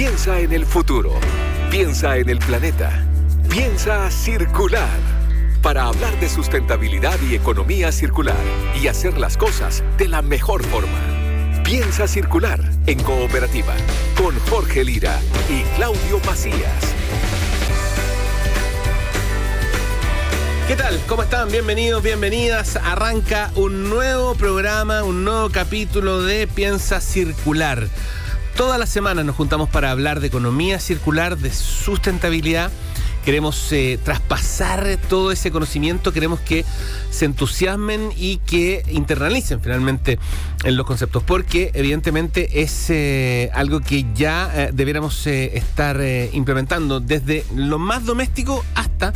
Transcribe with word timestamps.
Piensa 0.00 0.40
en 0.40 0.54
el 0.54 0.64
futuro. 0.64 1.12
Piensa 1.70 2.16
en 2.16 2.30
el 2.30 2.38
planeta. 2.38 3.04
Piensa 3.50 4.10
circular. 4.10 4.98
Para 5.60 5.84
hablar 5.84 6.18
de 6.20 6.30
sustentabilidad 6.30 7.20
y 7.20 7.34
economía 7.34 7.92
circular 7.92 8.42
y 8.82 8.86
hacer 8.86 9.18
las 9.18 9.36
cosas 9.36 9.84
de 9.98 10.08
la 10.08 10.22
mejor 10.22 10.64
forma. 10.64 11.62
Piensa 11.64 12.08
circular 12.08 12.58
en 12.86 12.98
cooperativa 13.02 13.74
con 14.16 14.38
Jorge 14.48 14.84
Lira 14.84 15.20
y 15.50 15.64
Claudio 15.76 16.18
Macías. 16.24 16.94
¿Qué 20.66 20.76
tal? 20.76 20.98
¿Cómo 21.08 21.24
están? 21.24 21.50
Bienvenidos, 21.50 22.02
bienvenidas. 22.02 22.76
Arranca 22.76 23.50
un 23.54 23.90
nuevo 23.90 24.34
programa, 24.34 25.02
un 25.02 25.24
nuevo 25.24 25.50
capítulo 25.50 26.22
de 26.22 26.46
Piensa 26.46 27.02
Circular. 27.02 27.86
Todas 28.60 28.78
las 28.78 28.90
semanas 28.90 29.24
nos 29.24 29.36
juntamos 29.36 29.70
para 29.70 29.90
hablar 29.90 30.20
de 30.20 30.26
economía 30.26 30.78
circular, 30.80 31.38
de 31.38 31.50
sustentabilidad. 31.50 32.70
Queremos 33.24 33.72
eh, 33.72 33.98
traspasar 34.04 34.98
todo 35.08 35.32
ese 35.32 35.50
conocimiento, 35.50 36.12
queremos 36.12 36.40
que 36.40 36.66
se 37.08 37.24
entusiasmen 37.24 38.10
y 38.18 38.36
que 38.36 38.84
internalicen 38.90 39.62
finalmente 39.62 40.18
en 40.62 40.76
los 40.76 40.84
conceptos, 40.84 41.22
porque 41.22 41.70
evidentemente 41.72 42.60
es 42.60 42.90
eh, 42.90 43.48
algo 43.54 43.80
que 43.80 44.04
ya 44.14 44.52
eh, 44.54 44.70
debiéramos 44.74 45.26
estar 45.26 45.98
implementando 46.34 47.00
desde 47.00 47.46
lo 47.56 47.78
más 47.78 48.04
doméstico 48.04 48.62
hasta 48.74 49.14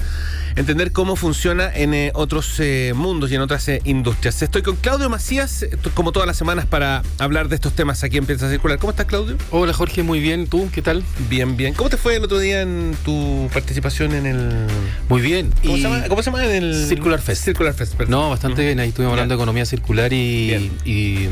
entender 0.57 0.93
cómo 0.93 1.17
funciona 1.17 1.71
en 1.75 1.95
eh, 1.95 2.11
otros 2.15 2.59
eh, 2.61 2.93
mundos 2.95 3.31
y 3.31 3.35
en 3.35 3.41
otras 3.41 3.69
eh, 3.69 3.81
industrias. 3.85 4.41
Estoy 4.43 4.63
con 4.63 4.77
Claudio 4.77 5.11
Macías, 5.11 5.67
como 5.95 6.13
todas 6.13 6.27
las 6.27 6.37
semanas, 6.37 6.67
para 6.67 7.03
hablar 7.19 7.49
de 7.49 7.57
estos 7.57 7.73
temas 7.73 8.05
aquí 8.05 8.19
en 8.19 8.27
Piensa 8.27 8.49
Circular. 8.49 8.79
¿Cómo 8.79 8.91
estás, 8.91 9.07
Claudio? 9.07 9.37
Hola, 9.51 9.73
Jorge, 9.73 10.03
muy 10.03 10.21
bien. 10.21 10.47
¿Tú 10.47 10.69
qué 10.73 10.83
tal? 10.83 11.03
Bien, 11.29 11.57
bien. 11.57 11.75
¿Cómo 11.75 11.91
te 11.91 11.97
fue 11.97 12.17
el 12.17 12.25
otro 12.25 12.39
día 12.39 12.63
en 12.63 12.97
tu 13.05 13.49
participación 13.53 14.15
en 14.15 14.27
el. 14.27 14.67
Muy 15.09 15.21
bien. 15.21 15.53
¿Cómo, 15.63 15.77
se, 15.77 15.83
llama? 15.83 16.05
¿Cómo 16.09 16.23
se 16.23 16.31
llama? 16.31 16.45
En 16.45 16.65
el. 16.65 16.87
Circular 16.89 17.21
Fest. 17.21 17.45
Circular 17.45 17.75
Fest, 17.75 17.95
perdón. 17.95 18.13
No, 18.13 18.31
bastante 18.31 18.65
bien. 18.65 18.81
Ahí 18.81 18.91
estuvimos 18.91 19.13
hablando 19.13 19.35
de 19.35 19.37
economía 19.37 19.67
circular 19.67 20.13
y, 20.13 20.71
y, 20.85 21.29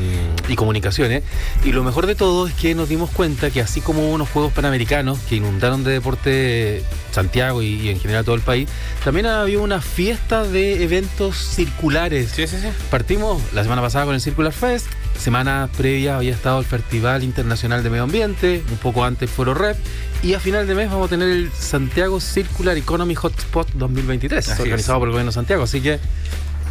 y, 0.47 0.55
comunicaciones. 0.55 1.23
Y 1.63 1.71
lo 1.71 1.83
mejor 1.83 2.07
de 2.07 2.15
todo 2.15 2.47
es 2.47 2.53
que 2.53 2.75
nos 2.75 2.89
dimos 2.89 3.09
cuenta 3.09 3.49
que, 3.49 3.61
así 3.61 3.81
como 3.81 4.11
unos 4.11 4.29
Juegos 4.29 4.53
Panamericanos 4.53 5.19
que 5.29 5.35
inundaron 5.35 5.83
de 5.83 5.91
deporte 5.91 6.83
Santiago 7.13 7.61
y, 7.61 7.89
en 7.89 7.99
general 7.99 8.25
todo 8.25 8.35
el 8.35 8.41
país, 8.41 8.67
también 9.03 9.12
había 9.21 9.59
una 9.59 9.79
fiesta 9.79 10.43
de 10.43 10.83
eventos 10.83 11.37
circulares. 11.37 12.31
Sí, 12.31 12.47
sí, 12.47 12.57
sí. 12.59 12.67
Partimos 12.89 13.41
la 13.53 13.61
semana 13.61 13.81
pasada 13.81 14.05
con 14.05 14.15
el 14.15 14.21
Circular 14.21 14.51
Fest, 14.51 14.87
semana 15.19 15.69
previa 15.77 16.17
había 16.17 16.33
estado 16.33 16.59
el 16.59 16.65
Festival 16.65 17.23
Internacional 17.23 17.83
de 17.83 17.89
Medio 17.91 18.03
Ambiente, 18.03 18.63
un 18.71 18.77
poco 18.77 19.03
antes 19.03 19.29
Foro 19.29 19.53
Rep, 19.53 19.77
y 20.23 20.33
a 20.33 20.39
final 20.39 20.65
de 20.65 20.73
mes 20.73 20.89
vamos 20.89 21.07
a 21.07 21.09
tener 21.11 21.29
el 21.29 21.51
Santiago 21.51 22.19
Circular 22.19 22.75
Economy 22.75 23.13
Hotspot 23.13 23.71
2023, 23.73 24.59
organizado 24.59 24.99
por 24.99 25.09
el 25.09 25.11
gobierno 25.11 25.29
de 25.29 25.35
Santiago, 25.35 25.63
así 25.63 25.79
que 25.79 25.99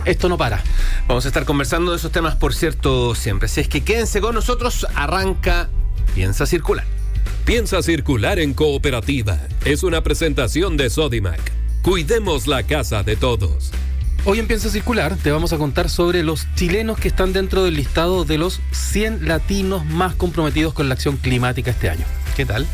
esto 0.04 0.28
no 0.28 0.36
para. 0.36 0.60
Vamos 1.06 1.24
a 1.24 1.28
estar 1.28 1.44
conversando 1.44 1.92
de 1.92 1.98
esos 1.98 2.10
temas, 2.10 2.34
por 2.34 2.54
cierto, 2.54 3.14
siempre. 3.14 3.46
Así 3.46 3.60
es 3.60 3.68
que 3.68 3.82
quédense 3.82 4.20
con 4.20 4.34
nosotros, 4.34 4.86
arranca 4.96 5.68
Piensa 6.14 6.44
Circular. 6.46 6.84
Piensa 7.44 7.82
circular 7.82 8.40
en 8.40 8.52
cooperativa. 8.52 9.38
Es 9.64 9.84
una 9.84 10.02
presentación 10.02 10.76
de 10.76 10.90
Sodimac. 10.90 11.61
Cuidemos 11.82 12.46
la 12.46 12.62
casa 12.62 13.02
de 13.02 13.16
todos. 13.16 13.72
Hoy 14.24 14.38
en 14.38 14.46
Piensa 14.46 14.70
Circular 14.70 15.16
te 15.16 15.32
vamos 15.32 15.52
a 15.52 15.58
contar 15.58 15.90
sobre 15.90 16.22
los 16.22 16.46
chilenos 16.54 16.96
que 16.96 17.08
están 17.08 17.32
dentro 17.32 17.64
del 17.64 17.74
listado 17.74 18.24
de 18.24 18.38
los 18.38 18.60
100 18.70 19.26
latinos 19.26 19.84
más 19.84 20.14
comprometidos 20.14 20.74
con 20.74 20.88
la 20.88 20.94
acción 20.94 21.16
climática 21.16 21.72
este 21.72 21.90
año. 21.90 22.04
¿Qué 22.36 22.46
tal? 22.46 22.68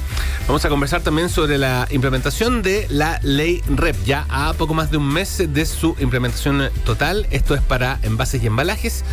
Vamos 0.47 0.63
a 0.67 0.69
conversar 0.69 1.01
también 1.01 1.31
sobre 1.31 1.57
la 1.57 1.89
implementación 1.91 2.61
de 2.61 2.87
la 2.91 3.19
ley 3.23 3.63
REP, 3.75 3.97
ya 4.05 4.27
a 4.29 4.53
poco 4.53 4.75
más 4.75 4.91
de 4.91 4.99
un 4.99 5.09
mes 5.09 5.43
de 5.49 5.65
su 5.65 5.97
implementación 6.01 6.69
total. 6.85 7.27
Esto 7.31 7.55
es 7.55 7.63
para 7.63 7.99
envases 8.03 8.43
y 8.43 8.47
embalajes 8.47 9.05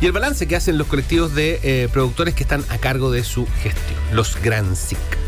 y 0.00 0.06
el 0.06 0.12
balance 0.12 0.46
que 0.46 0.54
hacen 0.54 0.78
los 0.78 0.86
colectivos 0.86 1.34
de 1.34 1.58
eh, 1.64 1.88
productores 1.92 2.36
que 2.36 2.44
están 2.44 2.64
a 2.68 2.78
cargo 2.78 3.10
de 3.10 3.24
su 3.24 3.48
gestión, 3.64 3.98
los 4.12 4.40
Gran 4.40 4.76
SIC. 4.76 5.19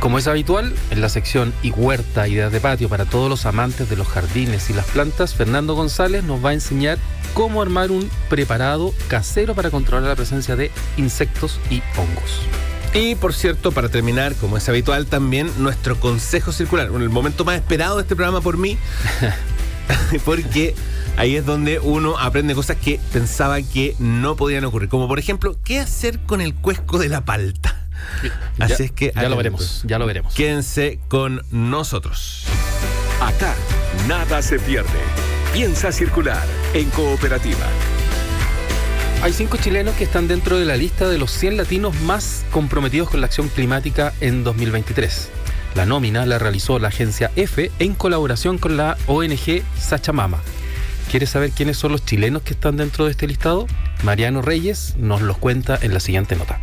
Como 0.00 0.18
es 0.18 0.26
habitual, 0.26 0.74
en 0.90 1.00
la 1.00 1.08
sección 1.08 1.52
y 1.62 1.70
huerta, 1.70 2.28
ideas 2.28 2.52
de 2.52 2.60
patio 2.60 2.88
para 2.88 3.06
todos 3.06 3.28
los 3.30 3.46
amantes 3.46 3.88
de 3.88 3.96
los 3.96 4.06
jardines 4.06 4.68
y 4.70 4.74
las 4.74 4.86
plantas, 4.86 5.34
Fernando 5.34 5.74
González 5.74 6.22
nos 6.22 6.44
va 6.44 6.50
a 6.50 6.54
enseñar 6.54 6.98
cómo 7.34 7.62
armar 7.62 7.90
un 7.90 8.08
preparado 8.28 8.94
casero 9.08 9.54
para 9.54 9.70
controlar 9.70 10.08
la 10.08 10.14
presencia 10.14 10.54
de 10.54 10.70
insectos 10.96 11.58
y 11.70 11.82
hongos. 11.96 12.40
Y 12.94 13.14
por 13.14 13.34
cierto, 13.34 13.72
para 13.72 13.88
terminar, 13.88 14.34
como 14.36 14.56
es 14.56 14.68
habitual, 14.68 15.06
también 15.06 15.50
nuestro 15.58 15.98
consejo 15.98 16.52
circular, 16.52 16.86
el 16.86 17.10
momento 17.10 17.44
más 17.44 17.56
esperado 17.56 17.96
de 17.96 18.02
este 18.02 18.16
programa 18.16 18.40
por 18.40 18.58
mí, 18.58 18.78
porque 20.24 20.74
ahí 21.16 21.36
es 21.36 21.44
donde 21.44 21.78
uno 21.78 22.18
aprende 22.18 22.54
cosas 22.54 22.76
que 22.76 23.00
pensaba 23.12 23.60
que 23.60 23.96
no 23.98 24.36
podían 24.36 24.64
ocurrir, 24.64 24.88
como 24.88 25.08
por 25.08 25.18
ejemplo, 25.18 25.56
¿qué 25.64 25.80
hacer 25.80 26.20
con 26.20 26.40
el 26.40 26.54
cuesco 26.54 26.98
de 26.98 27.08
la 27.08 27.24
palta? 27.24 27.75
Así 28.58 28.84
es 28.84 28.92
que 28.92 29.12
ya 29.14 29.28
lo 29.28 29.36
veremos, 29.36 29.82
ya 29.84 29.98
lo 29.98 30.06
veremos. 30.06 30.34
Quédense 30.34 30.98
con 31.08 31.42
nosotros. 31.50 32.44
Acá 33.20 33.54
nada 34.06 34.42
se 34.42 34.58
pierde. 34.58 34.88
Piensa 35.52 35.90
circular 35.90 36.44
en 36.74 36.90
cooperativa. 36.90 37.66
Hay 39.22 39.32
cinco 39.32 39.56
chilenos 39.56 39.94
que 39.94 40.04
están 40.04 40.28
dentro 40.28 40.58
de 40.58 40.66
la 40.66 40.76
lista 40.76 41.08
de 41.08 41.18
los 41.18 41.30
100 41.32 41.56
latinos 41.56 41.98
más 42.02 42.44
comprometidos 42.52 43.08
con 43.08 43.20
la 43.20 43.26
acción 43.26 43.48
climática 43.48 44.12
en 44.20 44.44
2023. 44.44 45.30
La 45.74 45.86
nómina 45.86 46.26
la 46.26 46.38
realizó 46.38 46.78
la 46.78 46.88
agencia 46.88 47.30
EFE 47.36 47.70
en 47.78 47.94
colaboración 47.94 48.58
con 48.58 48.76
la 48.76 48.96
ONG 49.06 49.62
Sachamama. 49.78 50.38
¿Quieres 51.10 51.30
saber 51.30 51.50
quiénes 51.50 51.76
son 51.76 51.92
los 51.92 52.04
chilenos 52.04 52.42
que 52.42 52.52
están 52.52 52.76
dentro 52.76 53.06
de 53.06 53.12
este 53.12 53.26
listado? 53.26 53.66
Mariano 54.02 54.42
Reyes 54.42 54.94
nos 54.98 55.22
los 55.22 55.38
cuenta 55.38 55.78
en 55.80 55.94
la 55.94 56.00
siguiente 56.00 56.36
nota. 56.36 56.60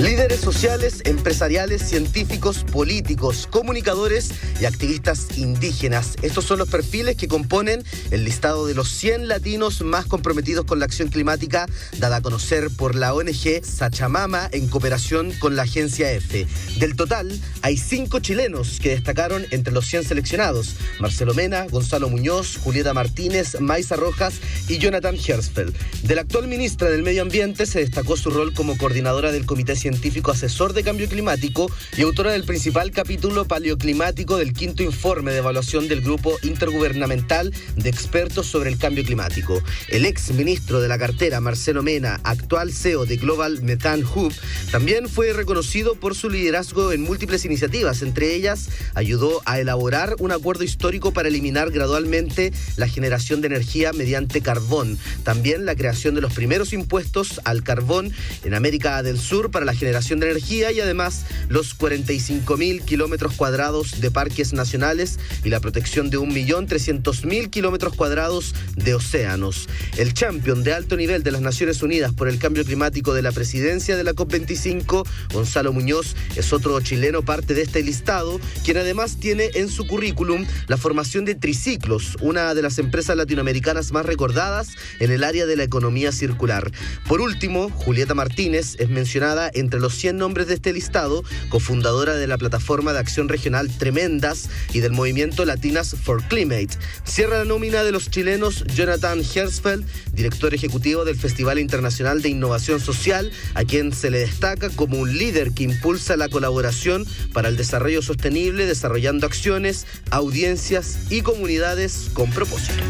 Líderes 0.00 0.40
sociales, 0.40 1.02
empresariales, 1.04 1.80
científicos, 1.80 2.64
políticos, 2.64 3.46
comunicadores 3.48 4.32
y 4.60 4.64
activistas 4.64 5.38
indígenas. 5.38 6.16
Estos 6.20 6.44
son 6.44 6.58
los 6.58 6.68
perfiles 6.68 7.16
que 7.16 7.28
componen 7.28 7.84
el 8.10 8.24
listado 8.24 8.66
de 8.66 8.74
los 8.74 8.88
100 8.88 9.28
latinos 9.28 9.82
más 9.82 10.06
comprometidos 10.06 10.64
con 10.64 10.80
la 10.80 10.86
acción 10.86 11.08
climática 11.08 11.66
dada 11.98 12.16
a 12.16 12.22
conocer 12.22 12.70
por 12.76 12.96
la 12.96 13.14
ONG 13.14 13.64
Sachamama 13.64 14.48
en 14.50 14.66
cooperación 14.66 15.32
con 15.38 15.54
la 15.54 15.62
agencia 15.62 16.10
EFE. 16.10 16.48
Del 16.78 16.96
total, 16.96 17.30
hay 17.62 17.76
cinco 17.76 18.18
chilenos 18.18 18.80
que 18.80 18.90
destacaron 18.90 19.46
entre 19.52 19.72
los 19.72 19.86
100 19.86 20.04
seleccionados. 20.04 20.74
Marcelo 20.98 21.34
Mena, 21.34 21.66
Gonzalo 21.68 22.08
Muñoz, 22.08 22.58
Julieta 22.58 22.94
Martínez, 22.94 23.60
Maisa 23.60 23.94
Rojas 23.94 24.34
y 24.68 24.78
Jonathan 24.78 25.16
Hersfeld. 25.16 25.74
De 26.02 26.16
la 26.16 26.22
actual 26.22 26.48
ministra 26.48 26.90
del 26.90 27.04
Medio 27.04 27.22
Ambiente 27.22 27.64
se 27.64 27.78
destacó 27.78 28.16
su 28.16 28.30
rol 28.30 28.52
como 28.54 28.76
coordinadora 28.76 29.30
del 29.30 29.46
Comité 29.46 29.76
científico 29.84 30.30
asesor 30.30 30.72
de 30.72 30.82
cambio 30.82 31.06
climático 31.10 31.70
y 31.94 32.00
autora 32.00 32.32
del 32.32 32.44
principal 32.44 32.90
capítulo 32.90 33.44
paleoclimático 33.44 34.38
del 34.38 34.54
quinto 34.54 34.82
informe 34.82 35.32
de 35.32 35.40
evaluación 35.40 35.88
del 35.88 36.00
Grupo 36.00 36.38
Intergubernamental 36.42 37.52
de 37.76 37.90
Expertos 37.90 38.46
sobre 38.46 38.70
el 38.70 38.78
Cambio 38.78 39.04
Climático. 39.04 39.62
El 39.88 40.06
ex 40.06 40.32
ministro 40.32 40.80
de 40.80 40.88
la 40.88 40.96
cartera, 40.96 41.42
Marcelo 41.42 41.82
Mena, 41.82 42.18
actual 42.24 42.72
CEO 42.72 43.04
de 43.04 43.18
Global 43.18 43.60
Methane 43.60 44.04
Hub, 44.04 44.32
también 44.72 45.06
fue 45.06 45.34
reconocido 45.34 45.96
por 45.96 46.14
su 46.14 46.30
liderazgo 46.30 46.90
en 46.90 47.02
múltiples 47.02 47.44
iniciativas. 47.44 48.00
Entre 48.00 48.34
ellas, 48.34 48.70
ayudó 48.94 49.42
a 49.44 49.60
elaborar 49.60 50.16
un 50.18 50.32
acuerdo 50.32 50.64
histórico 50.64 51.12
para 51.12 51.28
eliminar 51.28 51.70
gradualmente 51.70 52.54
la 52.76 52.88
generación 52.88 53.42
de 53.42 53.48
energía 53.48 53.92
mediante 53.92 54.40
carbón. 54.40 54.98
También 55.24 55.66
la 55.66 55.76
creación 55.76 56.14
de 56.14 56.22
los 56.22 56.32
primeros 56.32 56.72
impuestos 56.72 57.42
al 57.44 57.62
carbón 57.62 58.14
en 58.44 58.54
América 58.54 59.02
del 59.02 59.18
Sur 59.18 59.50
para 59.50 59.66
la 59.66 59.73
generación 59.74 60.20
de 60.20 60.30
energía 60.30 60.72
y 60.72 60.80
además 60.80 61.24
los 61.48 61.74
45 61.74 62.56
mil 62.56 62.82
kilómetros 62.82 63.34
cuadrados 63.34 64.00
de 64.00 64.10
parques 64.10 64.52
nacionales 64.52 65.18
y 65.44 65.50
la 65.50 65.60
protección 65.60 66.10
de 66.10 66.18
1.300.000 66.18 67.50
kilómetros 67.50 67.94
cuadrados 67.94 68.54
de 68.76 68.94
océanos. 68.94 69.68
El 69.96 70.14
champion 70.14 70.62
de 70.62 70.72
alto 70.72 70.96
nivel 70.96 71.22
de 71.22 71.32
las 71.32 71.40
Naciones 71.40 71.82
Unidas 71.82 72.12
por 72.12 72.28
el 72.28 72.38
cambio 72.38 72.64
climático 72.64 73.14
de 73.14 73.22
la 73.22 73.32
presidencia 73.32 73.96
de 73.96 74.04
la 74.04 74.12
COP25, 74.12 75.06
Gonzalo 75.32 75.72
Muñoz, 75.72 76.14
es 76.36 76.52
otro 76.52 76.80
chileno 76.80 77.24
parte 77.24 77.54
de 77.54 77.62
este 77.62 77.82
listado, 77.82 78.40
quien 78.64 78.76
además 78.76 79.18
tiene 79.18 79.50
en 79.54 79.68
su 79.68 79.86
currículum 79.86 80.46
la 80.66 80.76
formación 80.76 81.24
de 81.24 81.34
Triciclos, 81.34 82.16
una 82.20 82.54
de 82.54 82.62
las 82.62 82.78
empresas 82.78 83.16
latinoamericanas 83.16 83.92
más 83.92 84.06
recordadas 84.06 84.70
en 85.00 85.10
el 85.10 85.24
área 85.24 85.46
de 85.46 85.56
la 85.56 85.64
economía 85.64 86.12
circular. 86.12 86.70
Por 87.08 87.20
último, 87.20 87.70
Julieta 87.70 88.14
Martínez 88.14 88.76
es 88.78 88.88
mencionada 88.88 89.50
en 89.52 89.63
entre 89.64 89.80
los 89.80 89.94
100 89.94 90.16
nombres 90.16 90.46
de 90.46 90.54
este 90.54 90.72
listado, 90.72 91.24
cofundadora 91.48 92.14
de 92.14 92.26
la 92.26 92.38
plataforma 92.38 92.92
de 92.92 92.98
acción 92.98 93.28
regional 93.28 93.70
Tremendas 93.76 94.48
y 94.72 94.80
del 94.80 94.92
movimiento 94.92 95.44
Latinas 95.44 95.96
for 96.02 96.22
Climate. 96.24 96.68
Cierra 97.04 97.38
la 97.38 97.44
nómina 97.44 97.82
de 97.82 97.92
los 97.92 98.10
chilenos 98.10 98.64
Jonathan 98.74 99.20
Hersfeld, 99.20 99.84
director 100.12 100.54
ejecutivo 100.54 101.04
del 101.04 101.16
Festival 101.16 101.58
Internacional 101.58 102.22
de 102.22 102.28
Innovación 102.28 102.80
Social, 102.80 103.32
a 103.54 103.64
quien 103.64 103.92
se 103.92 104.10
le 104.10 104.18
destaca 104.18 104.70
como 104.70 104.98
un 104.98 105.16
líder 105.16 105.52
que 105.52 105.64
impulsa 105.64 106.16
la 106.16 106.28
colaboración 106.28 107.06
para 107.32 107.48
el 107.48 107.56
desarrollo 107.56 108.02
sostenible, 108.02 108.66
desarrollando 108.66 109.26
acciones, 109.26 109.86
audiencias 110.10 111.10
y 111.10 111.22
comunidades 111.22 112.10
con 112.12 112.30
propósito. 112.30 112.82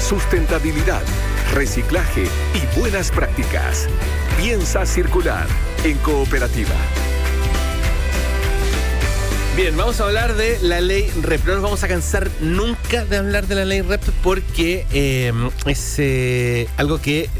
Sustentabilidad, 0.00 1.02
reciclaje 1.56 2.24
y 2.54 2.78
buenas 2.78 3.10
prácticas. 3.10 3.88
Piensa 4.36 4.84
circular 4.84 5.46
en 5.84 5.96
cooperativa. 5.98 6.74
Bien, 9.56 9.74
vamos 9.74 9.98
a 10.02 10.04
hablar 10.04 10.34
de 10.34 10.58
la 10.60 10.82
ley 10.82 11.10
REP. 11.22 11.46
No 11.46 11.54
nos 11.54 11.62
vamos 11.62 11.82
a 11.82 11.88
cansar 11.88 12.30
nunca 12.42 13.06
de 13.06 13.16
hablar 13.16 13.46
de 13.46 13.54
la 13.54 13.64
ley 13.64 13.80
REP 13.80 14.02
porque 14.22 14.86
eh, 14.92 15.32
es 15.64 15.94
eh, 15.96 16.68
algo 16.76 17.00
que 17.00 17.30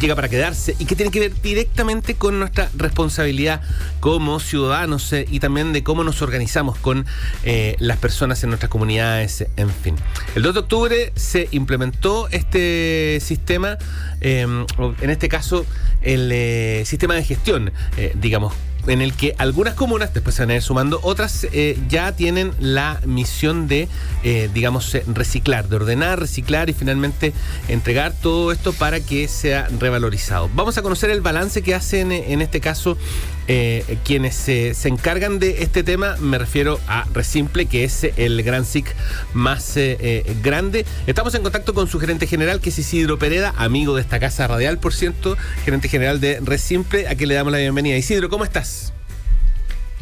llega 0.00 0.14
para 0.14 0.28
quedarse 0.28 0.74
y 0.78 0.86
que 0.86 0.96
tiene 0.96 1.10
que 1.10 1.20
ver 1.20 1.40
directamente 1.42 2.14
con 2.14 2.38
nuestra 2.38 2.70
responsabilidad 2.76 3.60
como 4.00 4.40
ciudadanos 4.40 5.12
eh, 5.12 5.26
y 5.30 5.40
también 5.40 5.72
de 5.72 5.82
cómo 5.82 6.04
nos 6.04 6.22
organizamos 6.22 6.78
con 6.78 7.06
eh, 7.44 7.76
las 7.78 7.98
personas 7.98 8.42
en 8.42 8.50
nuestras 8.50 8.70
comunidades, 8.70 9.46
en 9.56 9.70
fin. 9.70 9.96
El 10.34 10.42
2 10.42 10.54
de 10.54 10.60
octubre 10.60 11.12
se 11.16 11.48
implementó 11.50 12.28
este 12.28 13.18
sistema, 13.20 13.78
em, 14.20 14.66
en 15.00 15.10
este 15.10 15.28
caso 15.28 15.66
el 16.02 16.30
eh, 16.32 16.82
sistema 16.86 17.14
de 17.14 17.24
gestión, 17.24 17.72
digamos, 18.14 18.54
en 18.86 19.00
el 19.00 19.14
que 19.14 19.34
algunas 19.38 19.74
comunas, 19.74 20.12
después 20.14 20.34
se 20.34 20.42
van 20.42 20.50
a 20.50 20.56
ir 20.56 20.62
sumando, 20.62 21.00
otras 21.02 21.46
eh, 21.52 21.78
ya 21.88 22.12
tienen 22.12 22.52
la 22.58 23.00
misión 23.06 23.68
de, 23.68 23.88
eh, 24.22 24.50
digamos, 24.52 24.94
eh, 24.94 25.04
reciclar, 25.06 25.68
de 25.68 25.76
ordenar, 25.76 26.18
reciclar 26.20 26.70
y 26.70 26.72
finalmente 26.72 27.32
entregar 27.68 28.12
todo 28.12 28.52
esto 28.52 28.72
para 28.72 29.00
que 29.00 29.28
sea 29.28 29.68
revalorizado. 29.78 30.50
Vamos 30.54 30.78
a 30.78 30.82
conocer 30.82 31.10
el 31.10 31.20
balance 31.20 31.62
que 31.62 31.74
hacen 31.74 32.12
en 32.12 32.42
este 32.42 32.60
caso 32.60 32.96
quienes 34.04 34.34
se, 34.34 34.74
encargan 34.88 35.38
de 35.38 35.62
este 35.62 35.82
tema. 35.82 36.16
Me 36.18 36.38
refiero 36.38 36.78
a 36.86 37.06
Resimple, 37.12 37.66
que 37.66 37.84
es 37.84 38.04
el 38.16 38.42
gran 38.42 38.64
SIC 38.64 38.94
más 39.34 39.78
grande. 40.42 40.86
Estamos 41.06 41.34
en 41.34 41.42
contacto 41.42 41.74
con 41.74 41.88
su 41.88 41.98
gerente 41.98 42.26
general, 42.26 42.60
que 42.60 42.70
es 42.70 42.78
Isidro 42.78 43.18
Pereda, 43.18 43.54
amigo 43.56 43.94
de 43.94 44.02
esta 44.02 44.20
casa 44.20 44.46
radial, 44.46 44.78
por 44.78 44.94
cierto, 44.94 45.36
gerente 45.64 45.88
general 45.88 46.20
de 46.20 46.40
Resimple, 46.40 47.08
a 47.08 47.14
quien 47.14 47.28
le 47.28 47.34
damos 47.34 47.52
la 47.52 47.58
bienvenida. 47.58 47.96
Isidro, 47.96 48.28
¿cómo 48.28 48.44
estás? 48.44 48.92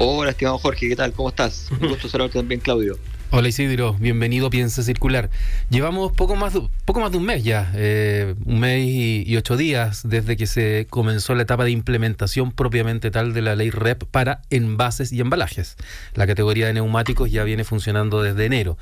Hola, 0.00 0.30
estimado 0.30 0.58
Jorge, 0.58 0.88
¿qué 0.88 0.96
tal? 0.96 1.12
¿Cómo 1.12 1.28
estás? 1.28 1.68
Un 1.72 1.88
gusto 1.88 2.08
saludarte 2.08 2.38
también, 2.38 2.60
Claudio. 2.60 2.98
Hola 3.30 3.48
Isidro, 3.48 3.92
bienvenido 4.00 4.46
a 4.46 4.50
Piensa 4.50 4.82
Circular. 4.82 5.28
Llevamos 5.68 6.12
poco 6.12 6.34
más 6.34 6.54
de, 6.54 6.62
poco 6.86 7.00
más 7.00 7.12
de 7.12 7.18
un 7.18 7.24
mes 7.24 7.44
ya, 7.44 7.70
eh, 7.74 8.34
un 8.46 8.58
mes 8.58 8.82
y, 8.86 9.36
ocho 9.36 9.58
días 9.58 10.00
desde 10.08 10.38
que 10.38 10.46
se 10.46 10.86
comenzó 10.88 11.34
la 11.34 11.42
etapa 11.42 11.64
de 11.64 11.70
implementación 11.70 12.52
propiamente 12.52 13.10
tal 13.10 13.34
de 13.34 13.42
la 13.42 13.54
ley 13.54 13.68
REP 13.68 14.04
para 14.04 14.40
envases 14.48 15.12
y 15.12 15.20
embalajes. 15.20 15.76
La 16.14 16.26
categoría 16.26 16.68
de 16.68 16.72
neumáticos 16.72 17.30
ya 17.30 17.44
viene 17.44 17.64
funcionando 17.64 18.22
desde 18.22 18.46
enero. 18.46 18.78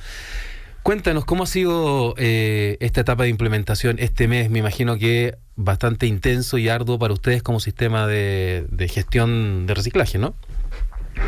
Cuéntanos, 0.85 1.25
¿cómo 1.25 1.43
ha 1.43 1.49
sido 1.49 2.15
eh, 2.17 2.77
esta 2.79 3.01
etapa 3.01 3.25
de 3.25 3.31
implementación 3.31 3.97
este 3.99 4.29
mes? 4.29 4.49
Me 4.49 4.61
imagino 4.61 4.97
que 4.97 5.39
bastante 5.57 6.07
intenso 6.07 6.57
y 6.57 6.69
arduo 6.69 7.01
para 7.01 7.15
ustedes 7.15 7.43
como 7.43 7.59
sistema 7.59 8.07
de 8.07 8.91
gestión 8.93 9.67
de 9.67 9.75
reciclaje, 9.75 10.19
¿no? 10.19 10.37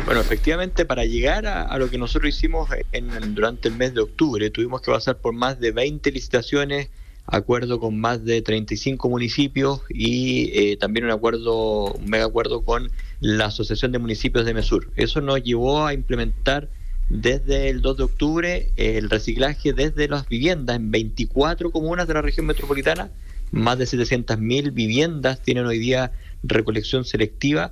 Bueno, 0.05 0.21
efectivamente, 0.21 0.85
para 0.85 1.05
llegar 1.05 1.45
a, 1.45 1.77
lo 1.77 1.89
que 1.89 1.97
nosotros 1.97 2.35
hicimos 2.35 2.69
en, 2.91 3.35
durante 3.35 3.67
el 3.67 3.75
mes 3.75 3.93
de 3.93 4.01
octubre, 4.01 4.49
tuvimos 4.49 4.81
que 4.81 4.91
pasar 4.91 5.17
por 5.17 5.33
más 5.33 5.59
de 5.59 5.71
20 5.71 6.11
licitaciones, 6.11 6.89
acuerdo 7.27 7.79
con 7.79 7.99
más 7.99 8.25
de 8.25 8.41
35 8.41 9.07
municipios 9.07 9.81
y 9.89 10.51
eh, 10.53 10.77
también 10.77 11.05
un 11.05 11.11
acuerdo, 11.11 11.93
un 11.93 12.09
mega 12.09 12.25
acuerdo 12.25 12.63
con 12.63 12.91
la 13.19 13.45
Asociación 13.45 13.91
de 13.91 13.99
Municipios 13.99 14.45
de 14.45 14.53
Mesur. 14.53 14.91
Eso 14.95 15.21
nos 15.21 15.43
llevó 15.43 15.85
a 15.85 15.93
implementar 15.93 16.69
desde 17.09 17.69
el 17.69 17.81
2 17.81 17.97
de 17.97 18.03
octubre 18.03 18.71
el 18.77 19.09
reciclaje 19.09 19.73
desde 19.73 20.07
las 20.07 20.27
viviendas 20.27 20.75
en 20.75 20.91
24 20.91 21.71
comunas 21.71 22.07
de 22.07 22.13
la 22.13 22.21
región 22.21 22.45
metropolitana. 22.45 23.11
Más 23.51 23.79
de 23.79 23.85
700.000 23.85 24.73
viviendas 24.73 25.41
tienen 25.41 25.65
hoy 25.65 25.79
día 25.79 26.11
recolección 26.43 27.03
selectiva 27.05 27.71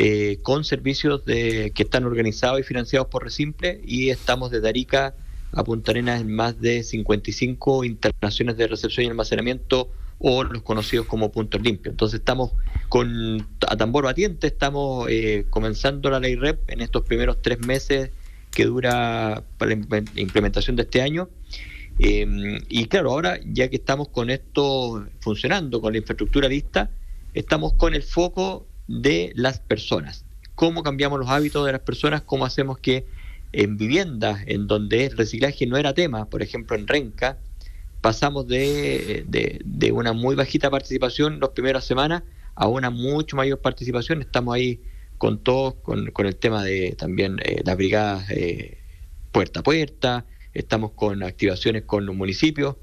eh, 0.00 0.38
con 0.42 0.62
servicios 0.62 1.24
de, 1.24 1.72
que 1.74 1.82
están 1.82 2.04
organizados 2.04 2.60
y 2.60 2.62
financiados 2.62 3.08
por 3.08 3.24
Resimple 3.24 3.80
y 3.84 4.10
estamos 4.10 4.52
desde 4.52 4.68
Arica 4.68 5.16
a 5.50 5.64
Punta 5.64 5.90
Arenas 5.90 6.20
en 6.20 6.32
más 6.32 6.60
de 6.60 6.84
55 6.84 7.82
instalaciones 7.82 8.56
de 8.56 8.68
recepción 8.68 9.06
y 9.06 9.08
almacenamiento 9.08 9.90
o 10.20 10.44
los 10.44 10.62
conocidos 10.62 11.06
como 11.06 11.32
puntos 11.32 11.60
limpios. 11.62 11.94
Entonces 11.94 12.20
estamos 12.20 12.52
con 12.88 13.44
a 13.66 13.76
tambor 13.76 14.04
batiente, 14.04 14.46
estamos 14.46 15.08
eh, 15.10 15.46
comenzando 15.50 16.10
la 16.10 16.20
ley 16.20 16.36
REP 16.36 16.70
en 16.70 16.80
estos 16.80 17.02
primeros 17.02 17.42
tres 17.42 17.58
meses 17.66 18.12
que 18.52 18.66
dura 18.66 19.42
para 19.58 19.74
la 19.74 20.04
implementación 20.14 20.76
de 20.76 20.82
este 20.82 21.02
año. 21.02 21.28
Em, 21.98 22.60
y 22.68 22.84
claro, 22.84 23.10
ahora 23.10 23.40
ya 23.44 23.66
que 23.66 23.74
estamos 23.74 24.10
con 24.10 24.30
esto 24.30 25.08
funcionando, 25.18 25.80
con 25.80 25.92
la 25.92 25.98
infraestructura 25.98 26.46
lista, 26.46 26.88
estamos 27.34 27.72
con 27.72 27.96
el 27.96 28.04
foco 28.04 28.67
de 28.88 29.32
las 29.36 29.60
personas. 29.60 30.24
¿Cómo 30.54 30.82
cambiamos 30.82 31.20
los 31.20 31.28
hábitos 31.28 31.64
de 31.64 31.72
las 31.72 31.82
personas? 31.82 32.22
¿Cómo 32.22 32.44
hacemos 32.44 32.78
que 32.78 33.06
en 33.52 33.76
viviendas 33.76 34.42
en 34.46 34.66
donde 34.66 35.06
el 35.06 35.16
reciclaje 35.16 35.66
no 35.66 35.76
era 35.76 35.94
tema, 35.94 36.26
por 36.26 36.42
ejemplo 36.42 36.76
en 36.76 36.86
Renca, 36.86 37.38
pasamos 38.00 38.46
de, 38.46 39.24
de, 39.26 39.92
una 39.92 40.12
muy 40.12 40.34
bajita 40.34 40.70
participación 40.70 41.40
las 41.40 41.50
primeras 41.50 41.84
semanas 41.84 42.22
a 42.54 42.66
una 42.66 42.90
mucho 42.90 43.36
mayor 43.36 43.60
participación. 43.60 44.20
Estamos 44.20 44.54
ahí 44.54 44.80
con 45.16 45.42
todos, 45.42 45.74
con, 45.82 46.10
con 46.10 46.26
el 46.26 46.36
tema 46.36 46.62
de 46.64 46.94
también 46.96 47.38
eh, 47.44 47.62
las 47.64 47.76
brigadas 47.76 48.30
eh, 48.30 48.78
puerta 49.32 49.60
a 49.60 49.62
puerta, 49.62 50.26
estamos 50.54 50.92
con 50.92 51.22
activaciones 51.22 51.82
con 51.84 52.06
los 52.06 52.14
municipios, 52.14 52.76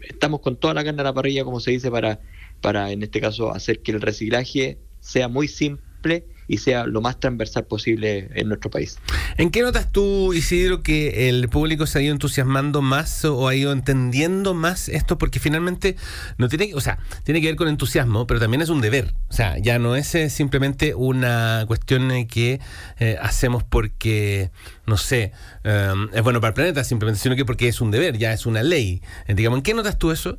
estamos 0.00 0.40
con 0.40 0.56
toda 0.56 0.74
la 0.74 0.84
carne 0.84 1.00
a 1.00 1.04
la 1.04 1.12
parrilla, 1.12 1.44
como 1.44 1.60
se 1.60 1.70
dice, 1.70 1.90
para, 1.90 2.20
para 2.60 2.90
en 2.90 3.02
este 3.02 3.20
caso 3.20 3.52
hacer 3.52 3.80
que 3.80 3.92
el 3.92 4.00
reciclaje 4.00 4.78
sea 5.02 5.28
muy 5.28 5.48
simple 5.48 6.24
y 6.48 6.58
sea 6.58 6.86
lo 6.86 7.00
más 7.00 7.18
transversal 7.20 7.64
posible 7.64 8.28
en 8.34 8.48
nuestro 8.48 8.70
país. 8.70 8.98
¿En 9.36 9.50
qué 9.50 9.62
notas 9.62 9.90
tú, 9.90 10.32
Isidro, 10.34 10.82
que 10.82 11.28
el 11.28 11.48
público 11.48 11.86
se 11.86 11.98
ha 11.98 12.02
ido 12.02 12.12
entusiasmando 12.12 12.82
más 12.82 13.24
o 13.24 13.48
ha 13.48 13.54
ido 13.54 13.72
entendiendo 13.72 14.52
más 14.52 14.88
esto? 14.88 15.18
Porque 15.18 15.40
finalmente 15.40 15.96
no 16.38 16.48
tiene, 16.48 16.74
o 16.74 16.80
sea, 16.80 16.98
tiene 17.24 17.40
que 17.40 17.46
ver 17.46 17.56
con 17.56 17.68
entusiasmo, 17.68 18.26
pero 18.26 18.40
también 18.40 18.60
es 18.60 18.68
un 18.68 18.80
deber. 18.80 19.14
O 19.28 19.32
sea, 19.32 19.58
ya 19.58 19.78
no 19.78 19.96
es 19.96 20.14
eh, 20.14 20.30
simplemente 20.30 20.94
una 20.94 21.64
cuestión 21.66 22.10
eh, 22.10 22.26
que 22.26 22.60
eh, 22.98 23.16
hacemos 23.20 23.64
porque, 23.64 24.50
no 24.86 24.96
sé, 24.96 25.32
es 25.64 26.22
bueno 26.22 26.40
para 26.40 26.48
el 26.48 26.54
planeta, 26.54 26.84
simplemente, 26.84 27.20
sino 27.20 27.36
que 27.36 27.44
porque 27.44 27.68
es 27.68 27.80
un 27.80 27.90
deber, 27.90 28.18
ya 28.18 28.32
es 28.32 28.46
una 28.46 28.62
ley. 28.62 29.00
Digamos, 29.28 29.58
¿en 29.58 29.62
qué 29.62 29.74
notas 29.74 29.98
tú 29.98 30.10
eso? 30.10 30.38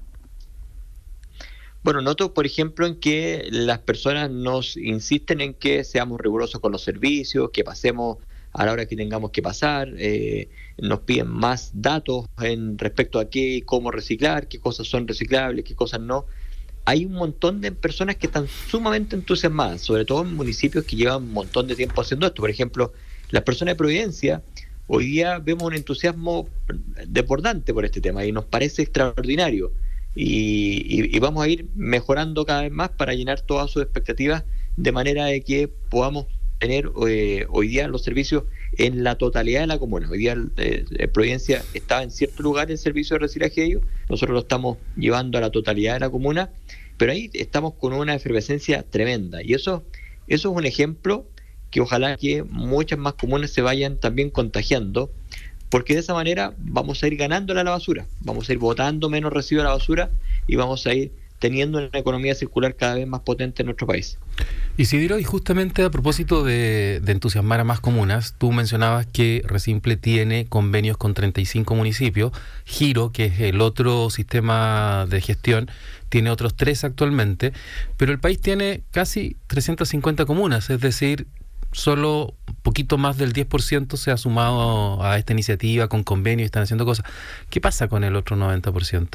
Bueno, 1.84 2.02
noto, 2.02 2.34
por 2.34 2.46
ejemplo, 2.46 2.88
en 2.88 2.96
que 2.96 3.46
las 3.52 3.80
personas 3.80 4.32
nos 4.32 4.78
insisten 4.78 5.42
en 5.42 5.54
que 5.54 5.84
seamos 5.84 6.18
rigurosos 6.22 6.62
con 6.62 6.72
los 6.72 6.82
servicios, 6.82 7.50
que 7.52 7.66
pasemos 7.66 8.20
a 8.54 8.66
la 8.66 8.72
hora 8.72 8.86
que 8.86 8.96
tengamos 8.96 9.32
que 9.32 9.42
pasar, 9.42 9.90
eh, 9.98 10.48
nos 10.78 11.02
piden 11.02 11.28
más 11.28 11.72
datos 11.74 12.28
en 12.42 12.78
respecto 12.78 13.20
a 13.20 13.30
qué 13.30 13.56
y 13.56 13.62
cómo 13.64 13.92
reciclar, 13.92 14.48
qué 14.48 14.60
cosas 14.60 14.88
son 14.88 15.10
reciclables, 15.10 15.66
qué 15.66 15.76
cosas 15.76 16.00
no. 16.00 16.26
Hay 16.86 17.04
un 17.04 17.14
montón 17.14 17.60
de 17.60 17.74
personas 17.74 18.16
que 18.16 18.28
están 18.28 18.48
sumamente 18.70 19.18
entusiasmadas, 19.18 19.82
sobre 19.82 20.06
todo 20.06 20.22
en 20.22 20.34
municipios 20.36 20.86
que 20.86 20.96
llevan 20.96 21.24
un 21.24 21.34
montón 21.34 21.68
de 21.68 21.76
tiempo 21.76 22.00
haciendo 22.00 22.28
esto. 22.28 22.42
Por 22.42 22.50
ejemplo, 22.50 22.94
las 23.30 23.44
personas 23.44 23.74
de 23.74 23.78
Providencia, 23.78 24.42
hoy 24.88 25.08
día 25.08 25.40
vemos 25.40 25.64
un 25.64 25.74
entusiasmo 25.74 26.48
desbordante 27.08 27.74
por 27.74 27.84
este 27.84 28.00
tema 28.00 28.24
y 28.24 28.32
nos 28.32 28.46
parece 28.46 28.84
extraordinario 28.84 29.74
y, 30.16 31.18
vamos 31.20 31.44
a 31.44 31.50
ir 31.50 31.68
mejorando 31.76 32.46
cada 32.46 32.64
vez 32.64 32.72
más 32.72 32.90
para 32.90 33.14
llenar 33.14 33.42
todas 33.42 33.72
sus 33.72 33.82
expectativas 33.82 34.44
de 34.78 34.92
manera 34.92 35.26
de 35.26 35.42
que 35.42 35.68
podamos 35.68 36.28
tener 36.60 36.92
eh, 37.08 37.46
hoy 37.50 37.68
día 37.68 37.88
los 37.88 38.04
servicios 38.04 38.44
en 38.78 39.04
la 39.04 39.18
totalidad 39.18 39.62
de 39.62 39.68
la 39.68 39.80
comuna. 39.80 40.10
Hoy 40.10 40.20
día 40.20 40.38
eh, 40.58 41.08
Providencia 41.14 41.64
estaba 41.74 42.04
en 42.04 42.12
cierto 42.12 42.42
lugar 42.44 42.72
el 42.72 42.78
servicio 42.78 43.16
de 43.16 43.20
reciclaje 43.20 43.62
de 43.62 43.68
ellos, 43.68 43.82
nosotros 44.10 44.34
lo 44.34 44.40
estamos 44.40 44.78
llevando 44.96 45.38
a 45.38 45.42
la 45.42 45.50
totalidad 45.50 45.96
de 45.96 46.00
la 46.02 46.10
comuna, 46.10 46.52
pero 46.98 47.12
ahí 47.12 47.30
estamos 47.34 47.74
con 47.74 47.94
una 47.94 48.16
efervescencia 48.16 48.84
tremenda 48.84 49.44
y 49.44 49.54
eso, 49.54 49.84
eso 50.28 50.52
es 50.52 50.58
un 50.58 50.66
ejemplo 50.66 51.28
que 51.72 51.82
ojalá 51.82 52.18
que 52.18 52.44
muchas 52.44 53.00
más 53.00 53.14
comunas 53.14 53.50
se 53.50 53.62
vayan 53.62 54.00
también 54.00 54.30
contagiando 54.30 55.12
porque 55.74 55.96
de 55.96 56.02
esa 56.02 56.14
manera 56.14 56.54
vamos 56.60 57.02
a 57.02 57.08
ir 57.08 57.16
ganándole 57.16 57.62
a 57.62 57.64
la 57.64 57.72
basura, 57.72 58.06
vamos 58.20 58.48
a 58.48 58.54
ir 58.54 58.60
botando 58.60 59.10
menos 59.10 59.34
residuos 59.34 59.66
a 59.66 59.70
la 59.70 59.74
basura 59.74 60.12
y 60.46 60.56
vamos 60.56 60.86
a 60.86 60.94
ir 60.94 61.12
teniendo 61.40 61.80
una 61.80 61.90
economía 61.98 62.36
circular 62.36 62.76
cada 62.76 62.94
vez 62.94 63.08
más 63.08 63.22
potente 63.22 63.64
en 63.64 63.66
nuestro 63.66 63.88
país. 63.88 64.20
Isidro, 64.78 65.18
y 65.18 65.24
justamente 65.24 65.82
a 65.82 65.90
propósito 65.90 66.44
de, 66.44 67.02
entusiasmar 67.08 67.60
a 67.60 67.64
más 67.64 67.80
comunas, 67.80 68.36
tú 68.38 68.52
mencionabas 68.52 69.08
que 69.08 69.42
Resimple 69.48 69.98
tiene 69.98 70.46
convenios 70.46 70.96
con 70.98 71.16
35 71.16 71.74
municipios, 71.74 72.34
Giro, 72.66 73.12
que 73.12 73.26
es 73.26 73.40
el 73.40 73.60
otro 73.60 74.12
sistema 74.12 75.08
de 75.10 75.22
gestión, 75.22 75.72
tiene 76.10 76.30
otros 76.30 76.56
tres 76.56 76.84
actualmente, 76.84 77.52
pero 77.98 78.12
el 78.12 78.20
país 78.20 78.40
tiene 78.40 78.84
casi 78.92 79.38
350 79.48 80.26
comunas, 80.26 80.70
es 80.70 80.80
decir, 80.80 81.26
solo 81.74 82.36
un 82.48 82.56
poquito 82.62 82.98
más 82.98 83.18
del 83.18 83.34
10% 83.34 83.98
se 83.98 84.12
ha 84.12 84.18
sumado 84.18 85.04
a 85.04 85.18
esta 85.18 85.34
iniciativa 85.34 85.90
con 85.90 86.04
convenios 86.04 86.46
y 86.46 86.48
están 86.48 86.64
haciendo 86.64 86.86
cosas. 86.86 87.06
¿Qué 87.50 87.60
pasa 87.60 87.88
con 87.88 88.04
el 88.04 88.16
otro 88.16 88.38
90%? 88.38 89.10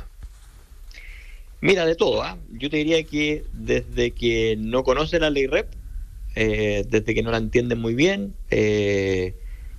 Mira, 1.60 1.86
de 1.86 1.94
todo. 1.94 2.22
¿ah? 2.22 2.36
Yo 2.52 2.70
te 2.70 2.76
diría 2.76 3.02
que 3.04 3.44
desde 3.52 4.10
que 4.10 4.56
no 4.58 4.84
conoce 4.84 5.18
la 5.18 5.30
ley 5.30 5.46
REP, 5.46 5.68
eh, 6.34 6.84
desde 6.88 7.14
que 7.14 7.22
no 7.22 7.30
la 7.30 7.38
entienden 7.38 7.80
muy 7.80 7.94
bien, 7.94 8.34
eh, 8.50 9.34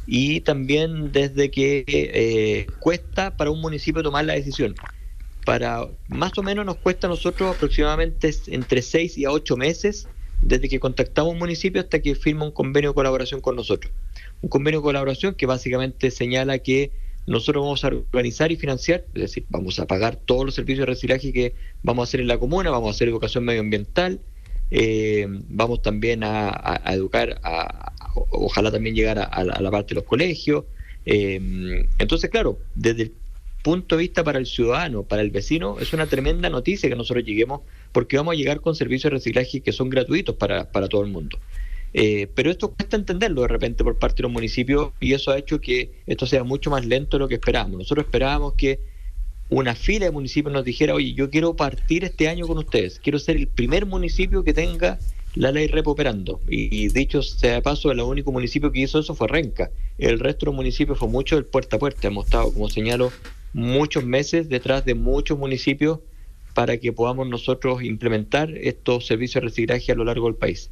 y 0.05 0.41
también 0.41 1.11
desde 1.11 1.51
que 1.51 1.85
eh, 1.87 2.67
cuesta 2.79 3.37
para 3.37 3.51
un 3.51 3.61
municipio 3.61 4.01
tomar 4.01 4.25
la 4.25 4.33
decisión. 4.33 4.75
Para 5.45 5.87
más 6.07 6.37
o 6.37 6.43
menos 6.43 6.65
nos 6.65 6.77
cuesta 6.77 7.07
a 7.07 7.09
nosotros 7.09 7.55
aproximadamente 7.55 8.33
entre 8.47 8.81
6 8.81 9.17
y 9.17 9.25
a 9.25 9.31
8 9.31 9.55
meses 9.55 10.07
desde 10.41 10.69
que 10.69 10.79
contactamos 10.79 11.33
un 11.33 11.39
municipio 11.39 11.81
hasta 11.81 11.99
que 11.99 12.15
firma 12.15 12.45
un 12.45 12.51
convenio 12.51 12.91
de 12.91 12.95
colaboración 12.95 13.41
con 13.41 13.55
nosotros. 13.55 13.91
Un 14.41 14.49
convenio 14.49 14.79
de 14.79 14.83
colaboración 14.83 15.35
que 15.35 15.45
básicamente 15.45 16.11
señala 16.11 16.59
que 16.59 16.91
nosotros 17.27 17.63
vamos 17.63 17.83
a 17.83 17.87
organizar 17.87 18.51
y 18.51 18.55
financiar, 18.55 19.05
es 19.13 19.21
decir, 19.21 19.45
vamos 19.49 19.79
a 19.79 19.85
pagar 19.85 20.15
todos 20.15 20.45
los 20.45 20.55
servicios 20.55 20.87
de 20.87 20.93
reciclaje 20.93 21.31
que 21.31 21.53
vamos 21.83 22.03
a 22.03 22.05
hacer 22.09 22.21
en 22.21 22.27
la 22.27 22.39
comuna, 22.39 22.71
vamos 22.71 22.87
a 22.87 22.91
hacer 22.91 23.07
educación 23.07 23.43
medioambiental, 23.43 24.19
eh, 24.71 25.27
vamos 25.49 25.81
también 25.81 26.23
a, 26.23 26.81
educar, 26.87 27.39
a, 27.43 27.93
ojalá 28.31 28.71
también 28.71 28.95
llegar 28.95 29.19
a, 29.19 29.43
la, 29.43 29.71
parte 29.71 29.89
de 29.89 29.95
los 29.95 30.05
colegios. 30.05 30.65
Eh, 31.05 31.85
entonces, 31.99 32.29
claro, 32.29 32.59
desde 32.75 33.03
el 33.03 33.13
punto 33.63 33.95
de 33.95 34.01
vista 34.01 34.23
para 34.23 34.39
el 34.39 34.45
ciudadano, 34.45 35.03
para 35.03 35.21
el 35.21 35.31
vecino, 35.31 35.79
es 35.79 35.93
una 35.93 36.07
tremenda 36.07 36.49
noticia 36.49 36.89
que 36.89 36.95
nosotros 36.95 37.25
lleguemos 37.25 37.61
porque 37.91 38.17
vamos 38.17 38.33
a 38.33 38.37
llegar 38.37 38.61
con 38.61 38.75
servicios 38.75 39.11
de 39.11 39.17
reciclaje 39.17 39.61
que 39.61 39.71
son 39.71 39.89
gratuitos 39.89 40.35
para, 40.35 40.71
para 40.71 40.87
todo 40.87 41.03
el 41.03 41.11
mundo. 41.11 41.39
Eh, 41.93 42.27
pero 42.35 42.51
esto 42.51 42.71
cuesta 42.71 42.95
entenderlo 42.95 43.41
de 43.41 43.47
repente 43.47 43.83
por 43.83 43.97
parte 43.97 44.17
de 44.17 44.23
los 44.23 44.31
municipios 44.31 44.91
y 44.99 45.13
eso 45.13 45.31
ha 45.31 45.37
hecho 45.37 45.59
que 45.59 45.91
esto 46.05 46.27
sea 46.27 46.43
mucho 46.43 46.69
más 46.69 46.85
lento 46.85 47.17
de 47.17 47.19
lo 47.19 47.27
que 47.27 47.35
esperábamos. 47.35 47.79
Nosotros 47.79 48.05
esperábamos 48.05 48.53
que 48.53 48.79
una 49.49 49.73
fila 49.73 50.05
de 50.05 50.11
municipios 50.11 50.53
nos 50.53 50.63
dijera, 50.63 50.93
oye, 50.93 51.13
yo 51.13 51.29
quiero 51.29 51.55
partir 51.55 52.03
este 52.03 52.27
año 52.27 52.45
con 52.45 52.59
ustedes, 52.59 52.99
quiero 52.99 53.17
ser 53.17 53.37
el 53.37 53.47
primer 53.47 53.87
municipio 53.87 54.43
que 54.43 54.53
tenga 54.53 54.99
la 55.35 55.51
ley 55.51 55.67
REP 55.67 55.87
operando. 55.87 56.39
Y, 56.47 56.89
dicho 56.89 57.21
sea 57.23 57.55
de 57.55 57.61
paso, 57.61 57.91
el 57.91 57.99
único 58.01 58.31
municipio 58.31 58.71
que 58.71 58.81
hizo 58.81 58.99
eso 58.99 59.15
fue 59.15 59.27
Renca. 59.27 59.71
El 59.97 60.19
resto 60.19 60.45
de 60.45 60.51
los 60.51 60.55
municipios 60.55 60.99
fue 60.99 61.07
mucho 61.07 61.35
del 61.35 61.45
puerta 61.45 61.77
a 61.77 61.79
puerta. 61.79 62.07
Hemos 62.07 62.25
estado, 62.25 62.53
como 62.53 62.69
señalo, 62.69 63.11
muchos 63.53 64.03
meses 64.05 64.49
detrás 64.49 64.85
de 64.85 64.93
muchos 64.93 65.37
municipios 65.37 65.99
para 66.53 66.77
que 66.77 66.91
podamos 66.91 67.27
nosotros 67.27 67.83
implementar 67.83 68.51
estos 68.51 69.05
servicios 69.05 69.41
de 69.41 69.49
reciclaje 69.49 69.91
a 69.91 69.95
lo 69.95 70.03
largo 70.03 70.27
del 70.27 70.35
país. 70.35 70.71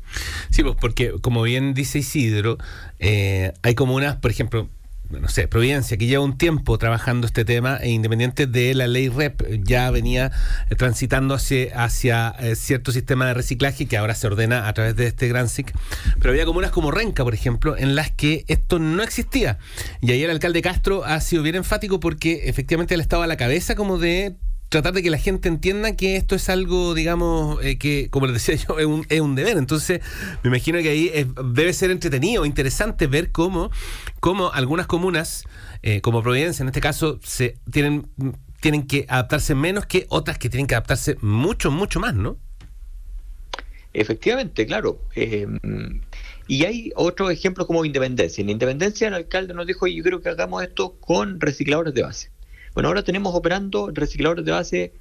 Sí, 0.50 0.64
pues 0.64 0.76
porque 0.80 1.14
como 1.22 1.44
bien 1.44 1.74
dice 1.74 2.00
Isidro, 2.00 2.58
eh, 3.00 3.54
hay 3.62 3.76
comunas, 3.76 4.18
por 4.18 4.32
ejemplo, 4.32 4.70
no 5.10 5.30
sé, 5.30 5.48
Providencia, 5.48 5.98
que 5.98 6.06
lleva 6.06 6.24
un 6.24 6.38
tiempo 6.38 6.78
trabajando 6.78 7.28
este 7.28 7.46
tema 7.46 7.78
e 7.78 7.90
independiente 7.90 8.46
de 8.46 8.74
la 8.74 8.88
ley 8.88 9.10
REP, 9.10 9.64
ya 9.64 9.90
venía 9.90 10.32
transitando 10.78 11.34
hacia, 11.36 11.84
hacia 11.84 12.36
eh, 12.40 12.56
cierto 12.56 12.92
sistema 12.92 13.26
de 13.28 13.34
reciclaje 13.34 13.86
que 13.86 13.98
ahora 13.98 14.16
se 14.16 14.28
ordena 14.28 14.68
a 14.68 14.74
través 14.74 14.96
de 14.96 15.08
este 15.08 15.28
Gran 15.28 15.48
SIC. 15.48 15.74
Pero 16.20 16.32
había 16.32 16.46
comunas 16.46 16.72
como 16.72 16.92
Renca, 16.92 17.24
por 17.24 17.34
ejemplo, 17.34 17.78
en 17.78 17.96
las 17.96 18.12
que 18.12 18.44
esto 18.48 18.80
no 18.80 19.02
existía. 19.02 19.60
Y 20.02 20.12
ahí 20.12 20.24
el 20.24 20.32
alcalde 20.32 20.62
Castro 20.62 21.06
ha 21.06 21.22
sido 21.22 21.44
bien 21.44 21.56
enfático 21.56 22.00
porque 22.00 22.50
efectivamente 22.50 22.94
él 22.94 23.02
estaba 23.02 23.24
a 23.24 23.28
la 23.28 23.38
cabeza 23.38 23.76
como 23.76 23.98
de 23.98 24.36
tratar 24.70 24.94
de 24.94 25.02
que 25.02 25.10
la 25.10 25.18
gente 25.18 25.48
entienda 25.48 25.96
que 25.96 26.18
esto 26.18 26.36
es 26.36 26.50
algo, 26.50 26.94
digamos, 26.94 27.64
eh, 27.64 27.78
que, 27.78 28.10
como 28.10 28.28
les 28.28 28.46
decía 28.46 28.56
yo, 28.68 28.80
es 28.80 28.86
un, 28.86 29.06
es 29.10 29.22
un, 29.22 29.36
deber. 29.36 29.58
Entonces, 29.58 30.02
me 30.44 30.50
imagino 30.50 30.80
que 30.80 30.90
ahí 30.90 31.28
debe 31.46 31.74
ser 31.74 31.92
entretenido, 31.92 32.46
interesante 32.46 33.08
ver 33.08 33.32
cómo, 33.32 33.72
cómo 34.20 34.52
algunas 34.54 34.88
comunas, 34.88 35.46
eh, 35.84 36.02
como 36.02 36.22
Providencia 36.22 36.64
en 36.64 36.70
este 36.70 36.82
caso, 36.82 37.20
se 37.24 37.58
tienen, 37.72 38.10
tienen 38.60 38.88
que 38.88 39.06
adaptarse 39.08 39.56
menos 39.56 39.86
que 39.86 40.06
otras 40.10 40.38
que 40.38 40.50
tienen 40.50 40.68
que 40.68 40.76
adaptarse 40.76 41.18
mucho, 41.22 41.72
mucho 41.72 42.00
más, 42.00 42.14
¿no? 42.16 42.38
Efectivamente, 43.94 44.66
claro. 44.66 45.00
Eh, 45.16 45.48
y 46.48 46.66
hay 46.66 46.92
otros 46.96 47.32
ejemplos 47.32 47.68
como 47.68 47.84
Independencia. 47.84 48.42
En 48.42 48.50
Independencia 48.50 49.08
el 49.08 49.14
alcalde 49.14 49.54
nos 49.54 49.66
dijo, 49.68 49.88
yo 49.88 50.04
creo 50.04 50.22
que 50.22 50.30
hagamos 50.30 50.64
esto 50.64 50.98
con 51.00 51.40
recicladores 51.40 51.94
de 51.94 52.04
base. 52.04 52.32
Bueno, 52.78 52.90
ahora 52.90 53.02
tenemos 53.02 53.34
operando 53.34 53.90
recicladores 53.92 54.46
de 54.46 54.52
base, 54.52 54.94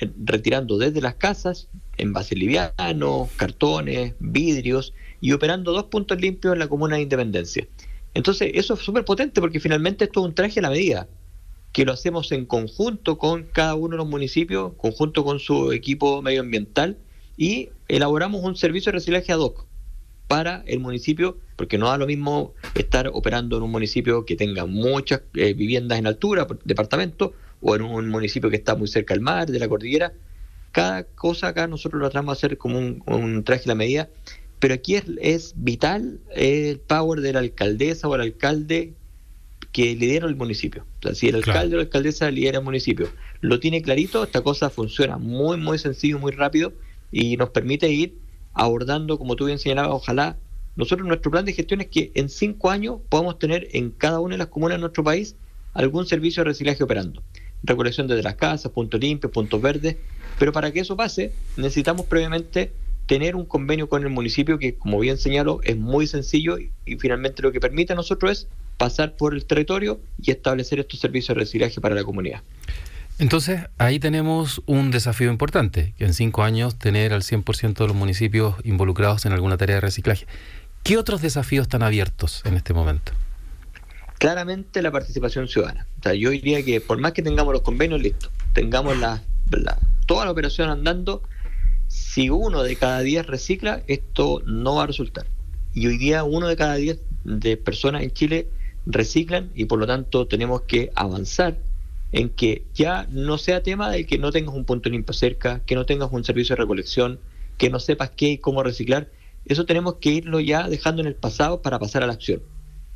eh, 0.00 0.10
retirando 0.24 0.78
desde 0.78 1.00
las 1.00 1.16
casas 1.16 1.66
envases 1.96 2.38
livianos, 2.38 3.32
cartones, 3.34 4.14
vidrios 4.20 4.94
y 5.20 5.32
operando 5.32 5.72
dos 5.72 5.86
puntos 5.86 6.20
limpios 6.20 6.52
en 6.52 6.60
la 6.60 6.68
comuna 6.68 6.94
de 6.94 7.02
Independencia. 7.02 7.66
Entonces, 8.14 8.52
eso 8.54 8.74
es 8.74 8.80
súper 8.80 9.04
potente 9.04 9.40
porque 9.40 9.58
finalmente 9.58 10.04
esto 10.04 10.20
es 10.20 10.26
un 10.26 10.34
traje 10.36 10.60
a 10.60 10.62
la 10.62 10.70
medida, 10.70 11.08
que 11.72 11.84
lo 11.84 11.94
hacemos 11.94 12.30
en 12.30 12.46
conjunto 12.46 13.18
con 13.18 13.42
cada 13.42 13.74
uno 13.74 13.96
de 13.96 13.96
los 13.96 14.06
municipios, 14.06 14.74
conjunto 14.76 15.24
con 15.24 15.40
su 15.40 15.72
equipo 15.72 16.22
medioambiental 16.22 16.96
y 17.36 17.70
elaboramos 17.88 18.44
un 18.44 18.54
servicio 18.54 18.92
de 18.92 18.98
reciclaje 18.98 19.32
ad 19.32 19.40
hoc 19.40 19.65
para 20.28 20.62
el 20.66 20.80
municipio, 20.80 21.38
porque 21.56 21.78
no 21.78 21.88
da 21.88 21.98
lo 21.98 22.06
mismo 22.06 22.54
estar 22.74 23.08
operando 23.12 23.56
en 23.56 23.62
un 23.62 23.70
municipio 23.70 24.24
que 24.24 24.36
tenga 24.36 24.66
muchas 24.66 25.22
eh, 25.34 25.54
viviendas 25.54 25.98
en 25.98 26.06
altura, 26.06 26.46
departamento, 26.64 27.34
o 27.60 27.74
en 27.74 27.82
un 27.82 28.08
municipio 28.08 28.50
que 28.50 28.56
está 28.56 28.74
muy 28.74 28.88
cerca 28.88 29.14
del 29.14 29.22
mar, 29.22 29.50
de 29.50 29.58
la 29.58 29.68
cordillera. 29.68 30.12
Cada 30.72 31.04
cosa 31.04 31.48
acá 31.48 31.66
nosotros 31.66 32.00
lo 32.00 32.10
tratamos 32.10 32.36
de 32.36 32.46
hacer 32.46 32.58
como 32.58 32.78
un, 32.78 33.44
traje 33.44 33.64
a 33.64 33.68
la 33.68 33.74
medida, 33.74 34.08
pero 34.58 34.74
aquí 34.74 34.96
es, 35.20 35.54
vital 35.56 36.20
el 36.34 36.78
power 36.80 37.20
de 37.20 37.32
la 37.32 37.38
alcaldesa 37.38 38.08
o 38.08 38.14
el 38.14 38.20
alcalde 38.20 38.92
que 39.72 39.94
lidera 39.94 40.26
el 40.26 40.36
municipio. 40.36 40.84
O 41.00 41.02
sea, 41.02 41.14
si 41.14 41.28
el 41.28 41.36
alcalde 41.36 41.76
o 41.76 41.78
la 41.78 41.84
alcaldesa 41.84 42.30
lidera 42.30 42.58
el 42.58 42.64
municipio, 42.64 43.08
lo 43.40 43.58
tiene 43.60 43.80
clarito, 43.80 44.24
esta 44.24 44.42
cosa 44.42 44.70
funciona 44.70 45.18
muy, 45.18 45.56
muy 45.56 45.78
sencillo, 45.78 46.18
muy 46.18 46.32
rápido 46.32 46.72
y 47.10 47.36
nos 47.36 47.50
permite 47.50 47.88
ir 47.88 48.14
abordando, 48.56 49.18
como 49.18 49.36
tú 49.36 49.44
bien 49.44 49.58
señalabas, 49.58 49.92
ojalá 49.92 50.36
nosotros 50.74 51.06
nuestro 51.06 51.30
plan 51.30 51.44
de 51.44 51.52
gestión 51.52 51.80
es 51.80 51.86
que 51.86 52.10
en 52.14 52.28
cinco 52.28 52.70
años 52.70 52.98
podamos 53.08 53.38
tener 53.38 53.68
en 53.72 53.90
cada 53.90 54.20
una 54.20 54.34
de 54.34 54.38
las 54.38 54.48
comunas 54.48 54.76
de 54.76 54.80
nuestro 54.80 55.04
país 55.04 55.36
algún 55.72 56.06
servicio 56.06 56.42
de 56.42 56.50
reciclaje 56.50 56.82
operando. 56.82 57.22
Recolección 57.62 58.06
desde 58.06 58.22
las 58.22 58.34
casas, 58.34 58.72
puntos 58.72 59.00
limpios, 59.00 59.32
puntos 59.32 59.60
verdes. 59.60 59.96
Pero 60.38 60.52
para 60.52 60.72
que 60.72 60.80
eso 60.80 60.96
pase, 60.96 61.32
necesitamos 61.56 62.06
previamente 62.06 62.72
tener 63.06 63.36
un 63.36 63.44
convenio 63.46 63.88
con 63.88 64.02
el 64.02 64.10
municipio 64.10 64.58
que, 64.58 64.74
como 64.74 64.98
bien 64.98 65.16
señalo, 65.16 65.60
es 65.62 65.76
muy 65.76 66.06
sencillo 66.06 66.58
y, 66.58 66.70
finalmente 66.98 67.42
lo 67.42 67.52
que 67.52 67.60
permite 67.60 67.92
a 67.92 67.96
nosotros 67.96 68.30
es 68.32 68.48
pasar 68.76 69.16
por 69.16 69.34
el 69.34 69.46
territorio 69.46 70.00
y 70.20 70.30
establecer 70.30 70.80
estos 70.80 71.00
servicios 71.00 71.34
de 71.34 71.40
reciclaje 71.40 71.80
para 71.80 71.94
la 71.94 72.04
comunidad. 72.04 72.42
Entonces, 73.18 73.62
ahí 73.78 73.98
tenemos 73.98 74.60
un 74.66 74.90
desafío 74.90 75.30
importante, 75.30 75.94
que 75.96 76.04
en 76.04 76.12
cinco 76.12 76.42
años 76.42 76.78
tener 76.78 77.14
al 77.14 77.22
100% 77.22 77.74
de 77.74 77.86
los 77.86 77.96
municipios 77.96 78.56
involucrados 78.62 79.24
en 79.24 79.32
alguna 79.32 79.56
tarea 79.56 79.76
de 79.76 79.80
reciclaje. 79.80 80.26
¿Qué 80.82 80.98
otros 80.98 81.22
desafíos 81.22 81.62
están 81.62 81.82
abiertos 81.82 82.42
en 82.44 82.54
este 82.54 82.74
momento? 82.74 83.12
Claramente 84.18 84.82
la 84.82 84.90
participación 84.90 85.48
ciudadana. 85.48 85.86
O 85.98 86.02
sea, 86.02 86.12
yo 86.12 86.28
diría 86.30 86.62
que 86.62 86.82
por 86.82 86.98
más 86.98 87.12
que 87.12 87.22
tengamos 87.22 87.54
los 87.54 87.62
convenios 87.62 88.02
listos, 88.02 88.30
tengamos 88.52 88.98
la, 88.98 89.22
toda 90.04 90.26
la 90.26 90.30
operación 90.30 90.68
andando, 90.68 91.22
si 91.88 92.28
uno 92.28 92.62
de 92.62 92.76
cada 92.76 93.00
diez 93.00 93.26
recicla, 93.26 93.82
esto 93.86 94.42
no 94.44 94.74
va 94.74 94.82
a 94.82 94.86
resultar. 94.88 95.26
Y 95.72 95.86
hoy 95.86 95.96
día 95.96 96.22
uno 96.22 96.48
de 96.48 96.56
cada 96.56 96.74
diez 96.74 97.00
de 97.24 97.56
personas 97.56 98.02
en 98.02 98.10
Chile 98.10 98.48
reciclan 98.84 99.50
y 99.54 99.64
por 99.64 99.78
lo 99.78 99.86
tanto 99.86 100.26
tenemos 100.26 100.62
que 100.62 100.92
avanzar 100.94 101.56
en 102.12 102.28
que 102.30 102.64
ya 102.74 103.06
no 103.10 103.38
sea 103.38 103.62
tema 103.62 103.90
de 103.90 104.06
que 104.06 104.18
no 104.18 104.32
tengas 104.32 104.54
un 104.54 104.64
punto 104.64 104.88
limpio 104.88 105.12
cerca, 105.12 105.60
que 105.66 105.74
no 105.74 105.86
tengas 105.86 106.10
un 106.12 106.24
servicio 106.24 106.54
de 106.54 106.62
recolección, 106.62 107.20
que 107.58 107.70
no 107.70 107.80
sepas 107.80 108.10
qué 108.10 108.30
y 108.30 108.38
cómo 108.38 108.62
reciclar. 108.62 109.10
Eso 109.44 109.64
tenemos 109.64 109.96
que 109.96 110.10
irlo 110.10 110.40
ya 110.40 110.68
dejando 110.68 111.02
en 111.02 111.08
el 111.08 111.14
pasado 111.14 111.62
para 111.62 111.78
pasar 111.78 112.02
a 112.02 112.06
la 112.06 112.12
acción. 112.12 112.42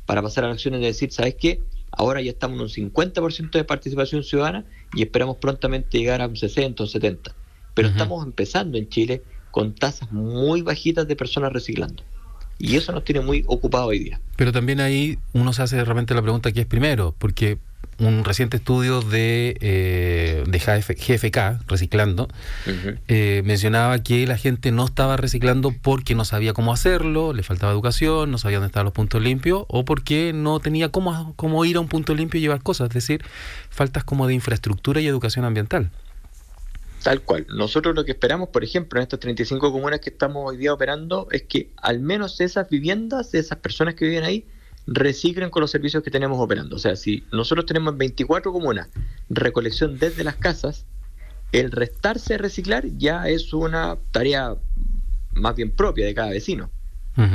Para 0.05 0.21
pasar 0.21 0.43
a 0.43 0.47
la 0.47 0.53
acción 0.53 0.73
es 0.75 0.81
decir, 0.81 1.11
¿sabes 1.11 1.35
qué? 1.35 1.61
Ahora 1.91 2.21
ya 2.21 2.31
estamos 2.31 2.77
en 2.77 2.85
un 2.85 2.91
50% 2.93 3.51
de 3.51 3.63
participación 3.63 4.23
ciudadana 4.23 4.65
y 4.93 5.03
esperamos 5.03 5.37
prontamente 5.37 5.97
llegar 5.97 6.21
a 6.21 6.27
un 6.27 6.37
60 6.37 6.83
o 6.83 6.87
70. 6.87 7.35
Pero 7.73 7.87
estamos 7.89 8.25
empezando 8.25 8.77
en 8.77 8.89
Chile 8.89 9.23
con 9.51 9.75
tasas 9.75 10.11
muy 10.11 10.61
bajitas 10.61 11.07
de 11.07 11.15
personas 11.15 11.51
reciclando. 11.53 12.03
Y 12.57 12.75
eso 12.75 12.91
nos 12.91 13.03
tiene 13.03 13.21
muy 13.21 13.43
ocupado 13.47 13.87
hoy 13.87 13.99
día. 13.99 14.21
Pero 14.35 14.51
también 14.51 14.79
ahí 14.79 15.17
uno 15.33 15.51
se 15.51 15.63
hace 15.63 15.83
realmente 15.83 16.13
la 16.13 16.21
pregunta 16.21 16.51
¿qué 16.51 16.61
es 16.61 16.65
primero? 16.65 17.15
Porque 17.17 17.57
un 17.99 18.23
reciente 18.23 18.57
estudio 18.57 19.01
de, 19.01 19.57
eh, 19.61 20.43
de 20.47 20.59
GFK, 20.59 21.67
Reciclando, 21.67 22.27
eh, 23.07 23.41
mencionaba 23.45 23.99
que 23.99 24.25
la 24.25 24.37
gente 24.37 24.71
no 24.71 24.85
estaba 24.85 25.17
reciclando 25.17 25.73
porque 25.81 26.15
no 26.15 26.25
sabía 26.25 26.53
cómo 26.53 26.73
hacerlo, 26.73 27.33
le 27.33 27.43
faltaba 27.43 27.71
educación, 27.71 28.31
no 28.31 28.37
sabía 28.37 28.57
dónde 28.57 28.67
estaban 28.67 28.85
los 28.85 28.93
puntos 28.93 29.21
limpios, 29.21 29.65
o 29.67 29.85
porque 29.85 30.33
no 30.33 30.59
tenía 30.59 30.89
cómo, 30.89 31.33
cómo 31.35 31.63
ir 31.65 31.77
a 31.77 31.79
un 31.79 31.87
punto 31.87 32.15
limpio 32.15 32.39
y 32.39 32.41
llevar 32.41 32.63
cosas, 32.63 32.89
es 32.89 32.93
decir, 32.93 33.23
faltas 33.69 34.03
como 34.03 34.27
de 34.27 34.33
infraestructura 34.33 34.99
y 35.01 35.07
educación 35.07 35.45
ambiental. 35.45 35.91
Tal 37.03 37.21
cual. 37.21 37.47
Nosotros 37.49 37.95
lo 37.95 38.05
que 38.05 38.11
esperamos, 38.11 38.49
por 38.49 38.63
ejemplo, 38.63 38.99
en 38.99 39.03
estas 39.03 39.19
35 39.19 39.71
comunas 39.71 39.99
que 39.99 40.11
estamos 40.11 40.43
hoy 40.47 40.57
día 40.57 40.73
operando, 40.73 41.27
es 41.31 41.43
que 41.43 41.69
al 41.77 41.99
menos 41.99 42.39
esas 42.41 42.69
viviendas, 42.69 43.33
esas 43.33 43.57
personas 43.57 43.95
que 43.95 44.05
viven 44.05 44.23
ahí, 44.23 44.45
reciclen 44.93 45.49
con 45.49 45.61
los 45.61 45.71
servicios 45.71 46.03
que 46.03 46.11
tenemos 46.11 46.39
operando. 46.39 46.75
O 46.75 46.79
sea, 46.79 46.95
si 46.95 47.23
nosotros 47.31 47.65
tenemos 47.65 47.93
en 47.93 47.99
24 47.99 48.51
comunas 48.51 48.89
recolección 49.29 49.97
desde 49.97 50.23
las 50.23 50.35
casas, 50.35 50.85
el 51.51 51.71
restarse 51.71 52.37
reciclar 52.37 52.85
ya 52.97 53.27
es 53.27 53.53
una 53.53 53.97
tarea 54.11 54.55
más 55.33 55.55
bien 55.55 55.71
propia 55.71 56.05
de 56.05 56.13
cada 56.13 56.29
vecino. 56.29 56.69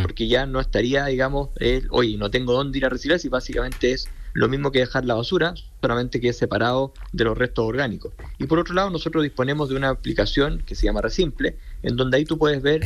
Porque 0.02 0.26
ya 0.26 0.46
no 0.46 0.58
estaría, 0.58 1.04
digamos, 1.04 1.50
el, 1.56 1.86
oye, 1.90 2.16
no 2.16 2.30
tengo 2.30 2.54
dónde 2.54 2.78
ir 2.78 2.86
a 2.86 2.88
reciclar 2.88 3.20
si 3.20 3.28
básicamente 3.28 3.92
es 3.92 4.08
lo 4.32 4.48
mismo 4.48 4.72
que 4.72 4.80
dejar 4.80 5.04
la 5.04 5.14
basura, 5.14 5.54
solamente 5.80 6.18
que 6.18 6.30
es 6.30 6.38
separado 6.38 6.92
de 7.12 7.24
los 7.24 7.36
restos 7.36 7.66
orgánicos. 7.66 8.12
Y 8.38 8.46
por 8.46 8.58
otro 8.58 8.74
lado, 8.74 8.90
nosotros 8.90 9.22
disponemos 9.22 9.68
de 9.68 9.76
una 9.76 9.90
aplicación 9.90 10.62
que 10.66 10.74
se 10.74 10.86
llama 10.86 11.02
Resimple, 11.02 11.56
en 11.82 11.96
donde 11.96 12.16
ahí 12.16 12.24
tú 12.24 12.38
puedes 12.38 12.62
ver, 12.62 12.82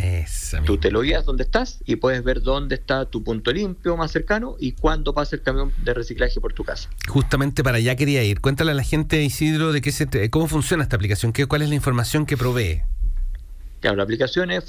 tú 0.66 0.78
te 0.78 0.90
lo 0.90 1.02
guías 1.02 1.24
dónde 1.24 1.44
estás 1.44 1.80
y 1.86 1.96
puedes 1.96 2.22
ver 2.22 2.42
dónde 2.42 2.74
está 2.74 3.06
tu 3.06 3.22
punto 3.22 3.52
limpio 3.52 3.96
más 3.96 4.10
cercano 4.10 4.56
y 4.58 4.72
cuándo 4.72 5.14
pasa 5.14 5.36
el 5.36 5.42
camión 5.42 5.72
de 5.84 5.94
reciclaje 5.94 6.40
por 6.40 6.52
tu 6.52 6.64
casa. 6.64 6.90
Justamente 7.08 7.62
para 7.62 7.78
allá 7.78 7.96
quería 7.96 8.22
ir. 8.24 8.40
Cuéntale 8.40 8.72
a 8.72 8.74
la 8.74 8.84
gente, 8.84 9.22
Isidro, 9.22 9.72
de 9.72 9.80
qué 9.80 9.92
se, 9.92 10.30
cómo 10.30 10.48
funciona 10.48 10.82
esta 10.82 10.96
aplicación, 10.96 11.32
qué, 11.32 11.46
cuál 11.46 11.62
es 11.62 11.68
la 11.68 11.74
información 11.74 12.26
que 12.26 12.36
provee. 12.36 12.82
Claro, 13.80 13.96
la 13.96 14.02
aplicación 14.02 14.50
eh, 14.50 14.60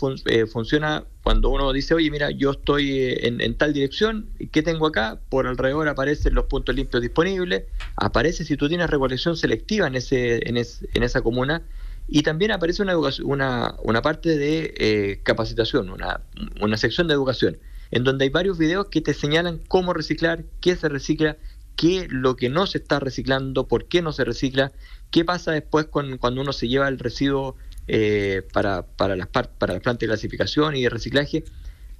funciona 0.47 1.03
cuando 1.21 1.49
uno 1.49 1.73
dice, 1.73 1.93
oye, 1.93 2.09
mira, 2.09 2.31
yo 2.31 2.51
estoy 2.51 2.91
eh, 2.97 3.27
en, 3.27 3.55
tal 3.55 3.73
dirección, 3.73 4.27
¿qué 4.53 4.63
tengo 4.63 4.87
acá? 4.87 5.19
Por 5.27 5.47
alrededor 5.47 5.89
aparecen 5.89 6.33
los 6.33 6.45
puntos 6.45 6.73
limpios 6.73 7.01
disponibles, 7.01 7.63
aparece 7.97 8.45
si 8.45 8.55
tú 8.55 8.69
tienes 8.69 8.89
recolección 8.89 9.35
selectiva 9.35 9.87
en, 9.87 9.95
ese, 9.95 10.47
en, 10.47 10.55
en 10.55 11.03
esa 11.03 11.21
comuna, 11.21 11.61
y 12.07 12.23
también 12.23 12.51
aparece 12.51 12.81
una, 12.81 12.97
una, 13.23 13.75
una 13.83 14.01
parte 14.01 14.37
de 14.37 14.73
eh, 14.77 15.19
capacitación, 15.23 15.89
una, 15.89 16.21
una 16.59 16.77
sección 16.77 17.07
de 17.07 17.13
educación, 17.13 17.57
en 17.91 18.03
donde 18.03 18.25
hay 18.25 18.29
varios 18.29 18.57
videos 18.57 18.87
que 18.87 19.01
te 19.01 19.13
señalan 19.13 19.59
cómo 19.67 19.93
reciclar, 19.93 20.43
qué 20.59 20.75
se 20.75 20.89
recicla, 20.89 21.37
qué 21.75 22.07
lo 22.09 22.35
que 22.35 22.49
no 22.49 22.67
se 22.67 22.79
está 22.79 22.99
reciclando, 22.99 23.67
por 23.67 23.87
qué 23.87 24.01
no 24.01 24.11
se 24.11 24.23
recicla, 24.23 24.71
qué 25.09 25.25
pasa 25.25 25.51
después 25.51 25.85
con, 25.85 26.17
cuando 26.17 26.41
uno 26.41 26.53
se 26.53 26.67
lleva 26.67 26.87
el 26.87 26.99
residuo 26.99 27.55
eh, 27.87 28.43
para, 28.53 28.83
para, 28.83 29.15
las 29.15 29.27
para 29.27 29.73
las 29.73 29.81
plantas 29.81 29.99
de 29.99 30.07
clasificación 30.07 30.75
y 30.75 30.83
de 30.83 30.89
reciclaje, 30.89 31.43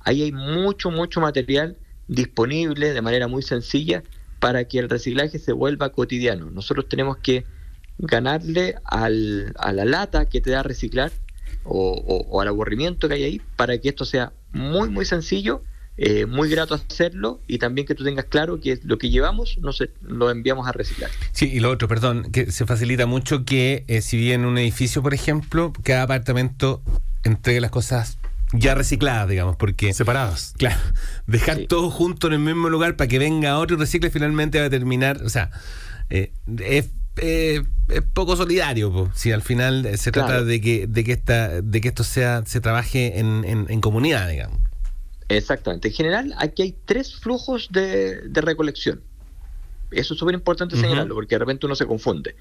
ahí 0.04 0.24
hay 0.24 0.32
mucho, 0.32 0.92
mucho 0.92 1.22
material 1.22 1.78
disponible 2.08 2.94
de 2.94 3.02
manera 3.02 3.28
muy 3.28 3.42
sencilla 3.42 4.04
para 4.40 4.66
que 4.66 4.80
el 4.80 4.90
reciclaje 4.90 5.40
se 5.40 5.54
vuelva 5.54 5.92
cotidiano. 5.92 6.50
Nosotros 6.50 6.90
tenemos 6.90 7.18
que 7.18 7.46
ganarle 8.02 8.76
al, 8.84 9.54
a 9.58 9.72
la 9.72 9.86
lata 9.86 10.26
que 10.26 10.42
te 10.42 10.52
da 10.52 10.64
reciclar 10.64 11.12
o, 11.64 12.26
o, 12.30 12.42
al 12.42 12.48
aburrimiento 12.48 13.08
que 13.08 13.14
hay 13.16 13.24
ahí 13.24 13.42
para 13.56 13.78
que 13.78 13.90
esto 13.90 14.06
sea 14.06 14.34
muy, 14.52 14.90
muy 14.90 15.06
sencillo 15.06 15.62
eh, 15.98 16.26
muy 16.26 16.50
grato 16.50 16.74
hacerlo 16.74 17.42
y 17.48 17.60
también 17.60 17.86
que 17.86 17.94
tú 17.94 18.04
tengas 18.04 18.26
claro 18.26 18.60
que 18.60 18.80
lo 18.84 18.98
que 18.98 19.10
llevamos 19.10 19.58
no 19.62 19.72
se, 19.72 19.92
lo 20.02 20.32
enviamos 20.32 20.68
a 20.68 20.72
reciclar. 20.72 21.12
Sí, 21.32 21.50
y 21.52 21.60
lo 21.60 21.70
otro, 21.70 21.88
perdón, 21.88 22.32
que 22.32 22.52
se 22.52 22.66
facilita 22.66 23.06
mucho 23.06 23.46
que 23.46 23.84
eh, 23.88 24.02
si 24.02 24.18
bien 24.18 24.42
en 24.42 24.48
un 24.48 24.58
edificio, 24.58 25.04
por 25.04 25.14
ejemplo, 25.14 25.74
cada 25.84 26.04
apartamento 26.04 26.82
entregue 27.24 27.62
las 27.62 27.72
cosas 27.72 28.18
ya 28.54 28.74
recicladas, 28.74 29.30
digamos, 29.30 29.58
porque... 29.58 29.94
Separadas. 29.94 30.54
Claro, 30.58 30.80
dejar 31.28 31.66
todo 31.68 31.92
junto 31.92 32.28
en 32.28 32.34
el 32.34 32.40
mismo 32.40 32.70
lugar 32.70 32.96
para 32.96 33.08
que 33.08 33.20
venga 33.20 33.60
otro 33.60 33.76
y 33.76 33.80
recicle 33.80 34.10
finalmente 34.10 34.60
va 34.60 34.66
a 34.66 34.70
terminar, 34.70 35.22
o 35.24 35.30
sea, 35.30 35.52
eh, 36.10 36.32
es 36.64 36.90
poco 38.14 38.36
solidario 38.36 39.12
si 39.14 39.32
al 39.32 39.42
final 39.42 39.98
se 39.98 40.12
trata 40.12 40.44
de 40.44 40.62
que 40.62 40.88
de 40.88 41.04
que 41.04 41.12
esta 41.12 41.62
de 41.62 41.82
que 41.82 41.90
esto 41.90 42.04
sea 42.04 42.44
se 42.46 42.62
trabaje 42.62 43.20
en, 43.20 43.44
en 43.46 43.82
comunidad 43.82 44.30
digamos 44.30 44.62
Exactamente. 45.38 45.88
En 45.88 45.94
general, 45.94 46.34
aquí 46.38 46.62
hay 46.62 46.76
tres 46.86 47.16
flujos 47.16 47.70
de, 47.72 48.22
recolección. 48.34 49.02
Eso 49.92 50.14
es 50.14 50.20
súper 50.20 50.36
importante 50.36 50.78
señalarlo, 50.78 51.16
porque 51.16 51.36
de 51.36 51.40
repente 51.40 51.66
uno 51.66 51.76
se 51.76 51.86
confunde. 51.86 52.36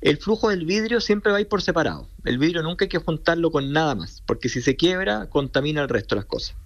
El 0.00 0.16
flujo 0.16 0.48
del 0.48 0.64
vidrio 0.64 1.00
siempre 1.00 1.32
va 1.32 1.38
a 1.38 1.40
ir 1.40 1.48
por 1.48 1.62
separado. 1.62 2.08
El 2.24 2.38
vidrio 2.38 2.62
nunca 2.62 2.84
hay 2.84 2.88
que 2.88 2.98
juntarlo 2.98 3.50
con 3.50 3.72
nada 3.72 3.94
más, 3.94 4.22
porque 4.26 4.48
si 4.48 4.62
se 4.62 4.76
quiebra, 4.76 5.26
contamina 5.28 5.82
el 5.82 5.88
resto 5.88 6.14
de 6.14 6.20
las 6.20 6.26
cosas. 6.26 6.56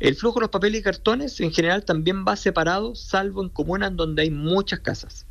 El 0.00 0.16
flujo 0.16 0.40
de 0.40 0.42
los 0.42 0.50
papeles 0.50 0.80
y 0.80 0.82
cartones 0.82 1.40
en 1.40 1.52
general 1.52 1.84
también 1.84 2.24
va 2.26 2.34
separado, 2.36 2.96
salvo 2.96 3.42
en 3.42 3.48
comunas 3.48 3.94
donde 3.94 4.22
hay 4.22 4.30
muchas 4.30 4.80
casas. 4.80 5.26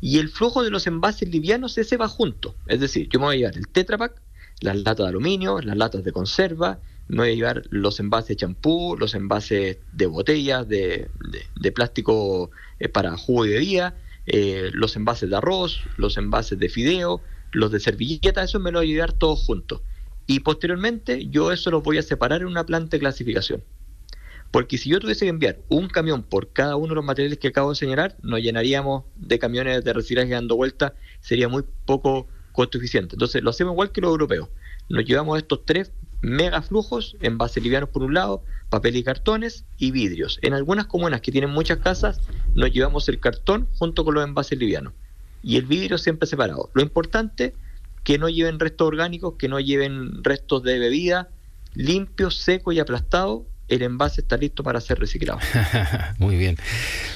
Y 0.00 0.18
el 0.18 0.28
flujo 0.28 0.62
de 0.62 0.70
los 0.70 0.86
envases 0.86 1.28
livianos, 1.28 1.78
ese 1.78 1.96
va 1.96 2.08
junto. 2.08 2.54
Es 2.66 2.80
decir, 2.80 3.08
yo 3.10 3.18
me 3.18 3.26
voy 3.26 3.36
a 3.36 3.38
llevar 3.38 3.56
el 3.56 3.68
Tetra 3.68 3.98
las 4.60 4.76
latas 4.76 5.04
de 5.04 5.08
aluminio, 5.08 5.60
las 5.60 5.76
latas 5.76 6.04
de 6.04 6.12
conserva, 6.12 6.80
me 7.08 7.18
voy 7.18 7.30
a 7.30 7.34
llevar 7.34 7.62
los 7.70 8.00
envases 8.00 8.28
de 8.28 8.36
champú, 8.36 8.96
los 8.98 9.14
envases 9.14 9.78
de 9.92 10.06
botellas, 10.06 10.68
de, 10.68 11.08
plástico 11.74 12.50
eh, 12.78 12.88
para 12.88 13.16
jugo 13.16 13.46
y 13.46 13.50
bebida, 13.50 13.96
eh, 14.26 14.70
los 14.72 14.94
envases 14.96 15.30
de 15.30 15.36
arroz, 15.36 15.80
los 15.96 16.16
envases 16.18 16.58
de 16.58 16.68
fideo, 16.68 17.22
los 17.52 17.72
de 17.72 17.80
servilleta, 17.80 18.42
eso 18.42 18.60
me 18.60 18.70
lo 18.70 18.80
voy 18.80 18.90
a 18.90 18.94
llevar 18.94 19.12
todos 19.14 19.44
juntos. 19.44 19.80
Y 20.26 20.40
posteriormente 20.40 21.26
yo 21.28 21.50
eso 21.52 21.70
lo 21.70 21.80
voy 21.80 21.96
a 21.96 22.02
separar 22.02 22.42
en 22.42 22.48
una 22.48 22.66
planta 22.66 22.96
de 22.96 23.00
clasificación. 23.00 23.62
Porque 24.50 24.78
si 24.78 24.88
yo 24.90 24.98
tuviese 24.98 25.26
que 25.26 25.30
enviar 25.30 25.58
un 25.68 25.88
camión 25.88 26.22
por 26.22 26.52
cada 26.52 26.76
uno 26.76 26.88
de 26.88 26.94
los 26.96 27.04
materiales 27.04 27.38
que 27.38 27.48
acabo 27.48 27.70
de 27.70 27.76
señalar, 27.76 28.16
nos 28.22 28.40
llenaríamos 28.40 29.04
de 29.16 29.38
camiones 29.38 29.84
de 29.84 29.92
reciclaje 29.92 30.30
dando 30.30 30.56
vueltas, 30.56 30.92
sería 31.20 31.48
muy 31.48 31.64
poco 31.84 32.28
costo 32.52 32.78
eficiente. 32.78 33.14
Entonces 33.14 33.42
lo 33.42 33.50
hacemos 33.50 33.72
igual 33.72 33.92
que 33.92 34.00
los 34.00 34.10
europeos. 34.10 34.48
Nos 34.88 35.04
llevamos 35.04 35.38
estos 35.38 35.64
tres 35.66 35.92
megaflujos, 36.22 37.16
envases 37.20 37.62
livianos 37.62 37.90
por 37.90 38.02
un 38.02 38.14
lado, 38.14 38.42
papel 38.70 38.96
y 38.96 39.04
cartones 39.04 39.64
y 39.76 39.90
vidrios. 39.90 40.38
En 40.42 40.54
algunas 40.54 40.86
comunas 40.86 41.20
que 41.20 41.30
tienen 41.30 41.50
muchas 41.50 41.78
casas, 41.78 42.20
nos 42.54 42.72
llevamos 42.72 43.08
el 43.08 43.20
cartón 43.20 43.68
junto 43.74 44.04
con 44.04 44.14
los 44.14 44.24
envases 44.24 44.58
livianos 44.58 44.94
y 45.42 45.56
el 45.56 45.66
vidrio 45.66 45.98
siempre 45.98 46.26
separado. 46.26 46.70
Lo 46.72 46.82
importante, 46.82 47.54
que 48.02 48.18
no 48.18 48.28
lleven 48.28 48.58
restos 48.58 48.88
orgánicos, 48.88 49.34
que 49.38 49.48
no 49.48 49.60
lleven 49.60 50.24
restos 50.24 50.62
de 50.62 50.78
bebida, 50.78 51.28
limpio, 51.74 52.30
seco 52.30 52.72
y 52.72 52.80
aplastado 52.80 53.44
el 53.68 53.82
envase 53.82 54.22
está 54.22 54.36
listo 54.36 54.62
para 54.62 54.80
ser 54.80 54.98
reciclado. 54.98 55.38
Muy 56.18 56.36
bien. 56.36 56.56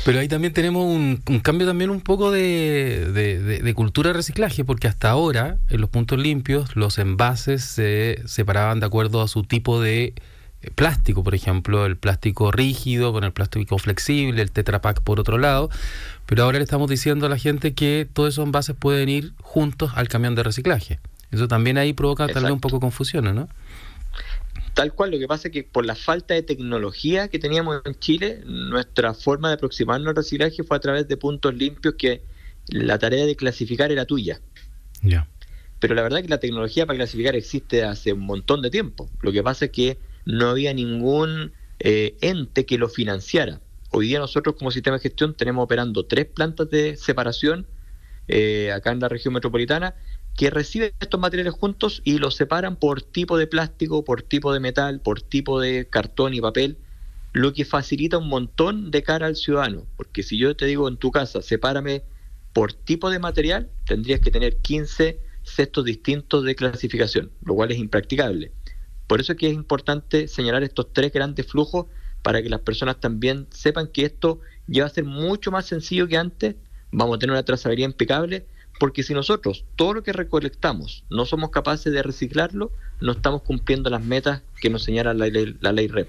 Pero 0.05 0.21
ahí 0.21 0.29
también 0.29 0.53
tenemos 0.53 0.85
un, 0.85 1.17
cambio 1.43 1.67
también 1.67 1.91
un 1.91 2.01
poco 2.01 2.31
de, 2.31 3.73
cultura 3.75 4.11
de 4.11 4.15
reciclaje, 4.15 4.65
porque 4.65 4.89
hasta 4.89 5.11
ahora 5.11 5.57
en 5.71 5.81
los 5.81 5.91
puntos 5.91 6.19
limpios 6.19 6.77
los 6.77 6.99
envases 6.99 7.65
se 7.65 8.23
separaban 8.27 8.81
de 8.81 8.87
acuerdo 8.87 9.23
a 9.23 9.29
su 9.29 9.45
tipo 9.45 9.81
de 9.81 10.15
eh, 10.63 10.71
plástico, 10.75 11.25
por 11.25 11.35
ejemplo, 11.35 11.87
el 11.87 11.97
plástico 11.97 12.53
rígido 12.53 13.13
con 13.13 13.25
el 13.25 13.33
plástico 13.33 13.79
flexible, 13.79 14.43
el 14.43 14.51
Tetra 14.51 14.81
Pak 14.83 15.01
por 15.01 15.21
otro 15.21 15.39
lado, 15.39 15.71
pero 16.27 16.45
ahora 16.45 16.59
le 16.59 16.65
estamos 16.65 16.89
diciendo 16.89 17.27
a 17.27 17.29
la 17.29 17.39
gente 17.39 17.73
que 17.73 18.07
todos 18.13 18.35
esos 18.35 18.45
envases 18.45 18.77
pueden 18.79 19.09
ir 19.09 19.33
juntos 19.41 19.93
al 19.95 20.09
camión 20.09 20.35
de 20.35 20.43
reciclaje. 20.43 21.01
Eso 21.31 21.49
también 21.49 21.79
ahí 21.79 21.95
provoca 21.95 22.29
tal 22.29 22.43
vez 22.43 22.53
un 22.53 22.61
poco 22.61 22.77
de 22.77 22.81
confusión, 22.81 23.35
¿no? 23.35 23.49
Tal 24.75 24.95
cual, 24.95 25.11
lo 25.11 25.19
que 25.19 25.29
pasa 25.29 25.49
es 25.49 25.53
que 25.53 25.65
por 25.65 25.85
la 25.85 25.95
falta 25.95 26.35
de 26.35 26.43
tecnología 26.43 27.29
que 27.29 27.39
teníamos 27.39 27.83
en 27.85 27.95
Chile, 27.99 28.43
nuestra 28.47 29.13
forma 29.13 29.49
de 29.49 29.55
aproximarnos 29.55 30.09
al 30.09 30.17
reciclaje 30.17 30.63
fue 30.63 30.77
a 30.77 30.81
través 30.81 31.09
de 31.09 31.17
puntos 31.17 31.55
limpios 31.55 31.95
que 31.99 32.23
la 32.69 32.99
tarea 32.99 33.27
de 33.27 33.37
clasificar 33.37 33.93
era 33.93 34.07
tuya. 34.07 34.41
Ya. 35.03 35.29
Pero 35.79 35.95
la 35.95 36.03
verdad 36.03 36.21
es 36.21 36.25
que 36.25 36.31
la 36.31 36.41
tecnología 36.41 36.87
para 36.87 36.97
clasificar 36.97 37.37
existe 37.37 37.85
hace 37.85 38.13
un 38.13 38.21
montón 38.21 38.63
de 38.63 38.71
tiempo. 38.71 39.11
Lo 39.21 39.33
que 39.33 39.43
pasa 39.43 39.67
es 39.67 39.73
que 39.73 39.99
no 40.25 40.51
había 40.51 40.73
ningún 40.73 41.53
eh, 41.81 42.17
ente 42.21 42.65
que 42.65 42.79
lo 42.79 42.89
financiara. 42.89 43.61
Hoy 43.91 44.07
día 44.07 44.21
nosotros 44.21 44.55
como 44.57 44.71
sistema 44.71 44.97
de 44.97 45.03
gestión 45.03 45.35
tenemos 45.35 45.65
operando 45.65 46.07
tres 46.07 46.27
plantas 46.27 46.71
de 46.71 46.97
separación 46.97 47.67
eh, 48.29 48.71
acá 48.73 48.93
en 48.93 49.01
la 49.01 49.09
región 49.09 49.35
metropolitana 49.35 49.97
que 50.37 50.51
reciben 50.51 50.93
estos 51.01 51.21
materiales 51.21 51.55
juntos 51.55 52.01
y 52.05 52.19
los 52.19 52.37
separan 52.37 52.77
por 52.77 53.03
tipo 53.03 53.37
de 53.37 53.47
plástico, 53.47 54.05
por 54.05 54.23
tipo 54.23 54.53
de 54.53 54.61
metal, 54.61 55.01
por 55.01 55.21
tipo 55.21 55.61
de 55.61 55.89
cartón 55.89 56.35
y 56.35 56.41
papel, 56.41 56.79
lo 57.33 57.53
que 57.53 57.65
facilita 57.65 58.19
un 58.19 58.29
montón 58.29 58.91
de 58.91 59.03
cara 59.03 59.27
al 59.27 59.37
ciudadano, 59.37 59.87
porque 59.97 60.23
si 60.23 60.39
yo 60.39 60.55
te 60.57 60.67
digo 60.67 60.89
en 60.89 60.97
tu 60.97 61.11
casa, 61.11 61.43
sepárame 61.43 62.03
por 62.53 62.73
tipo 62.73 63.11
de 63.11 63.19
material, 63.19 63.71
tendrías 63.87 64.21
que 64.21 64.31
tener 64.31 64.59
15 64.59 65.21
cestos 65.43 65.85
distintos 65.85 66.45
de 66.45 66.55
clasificación, 66.55 67.33
lo 67.45 67.55
cual 67.55 67.73
es 67.73 67.79
impracticable. 67.79 68.53
Por 69.07 69.21
eso 69.21 69.33
es 69.33 69.39
que 69.39 69.49
es 69.49 69.55
importante 69.55 70.29
señalar 70.29 70.63
estos 70.63 70.93
tres 70.93 71.13
grandes 71.13 71.47
flujos 71.47 71.87
para 72.23 72.43
que 72.43 72.49
las 72.49 72.61
personas 72.61 73.01
también 73.01 73.49
sepan 73.51 73.89
que 73.89 74.05
esto 74.05 74.41
ya 74.67 74.85
va 74.85 74.87
a 74.87 74.93
ser 74.93 75.05
mucho 75.05 75.51
más 75.51 75.67
sencillo 75.67 76.07
que 76.07 76.17
antes 76.17 76.57
vamos 76.93 77.17
a 77.17 77.19
tener 77.19 77.33
una 77.33 77.43
trazabilidad 77.43 77.89
impecable, 77.89 78.47
porque 78.83 79.05
si 79.05 79.15
nosotros 79.15 79.65
todo 79.77 79.95
lo 79.95 80.03
que 80.03 80.13
recolectamos 80.13 81.05
no 81.09 81.25
somos 81.25 81.51
capaces 81.51 81.93
de 81.93 82.03
reciclarlo, 82.03 82.73
no 83.01 83.13
estamos 83.13 83.43
cumpliendo 83.43 83.89
las 83.91 84.03
metas 84.05 84.43
que 84.61 84.71
nos 84.71 84.83
señala 84.83 85.15
la 85.15 85.29
ley, 85.29 85.57
la 85.61 85.71
ley 85.71 85.87
REP. 85.87 86.09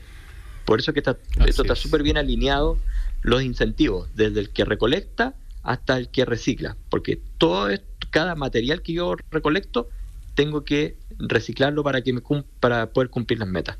Por 0.66 0.80
eso 0.80 0.92
que 0.92 1.02
está, 1.02 1.16
esto 1.46 1.62
está 1.62 1.76
súper 1.76 2.02
bien 2.02 2.18
alineado 2.18 2.80
los 3.22 3.44
incentivos, 3.44 4.10
desde 4.16 4.40
el 4.40 4.50
que 4.50 4.66
recolecta 4.66 5.36
hasta 5.62 6.00
el 6.00 6.10
que 6.10 6.26
recicla, 6.26 6.76
porque 6.90 7.22
todo 7.38 7.70
cada 8.10 8.34
material 8.34 8.82
que 8.82 8.94
yo 8.94 9.18
recolecto 9.30 9.88
tengo 10.34 10.64
que 10.64 10.98
reciclarlo 11.20 11.84
para 11.84 12.02
que 12.02 12.12
me 12.12 12.24
para 12.60 12.90
poder 12.90 13.12
cumplir 13.12 13.38
las 13.38 13.50
metas. 13.50 13.78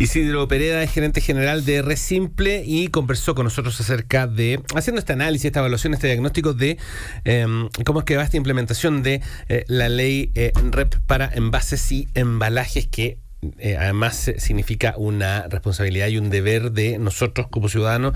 Isidro 0.00 0.48
Pereda 0.48 0.82
es 0.82 0.90
gerente 0.90 1.20
general 1.20 1.64
de 1.64 1.80
Resimple 1.80 2.64
y 2.66 2.88
conversó 2.88 3.34
con 3.34 3.44
nosotros 3.44 3.80
acerca 3.80 4.26
de, 4.26 4.60
haciendo 4.74 4.98
este 4.98 5.12
análisis, 5.12 5.46
esta 5.46 5.60
evaluación, 5.60 5.94
este 5.94 6.08
diagnóstico 6.08 6.52
de 6.52 6.78
em, 7.24 7.68
cómo 7.84 8.00
es 8.00 8.04
que 8.04 8.16
va 8.16 8.24
esta 8.24 8.36
implementación 8.36 9.02
de 9.04 9.22
eh, 9.48 9.64
la 9.68 9.88
ley 9.88 10.32
eh, 10.34 10.52
REP 10.70 10.96
para 11.06 11.30
envases 11.32 11.92
y 11.92 12.08
embalajes 12.14 12.88
que 12.88 13.18
eh, 13.58 13.76
además 13.76 14.32
significa 14.38 14.94
una 14.96 15.46
responsabilidad 15.48 16.08
y 16.08 16.18
un 16.18 16.28
deber 16.28 16.72
de 16.72 16.98
nosotros 16.98 17.46
como 17.48 17.68
ciudadanos 17.68 18.14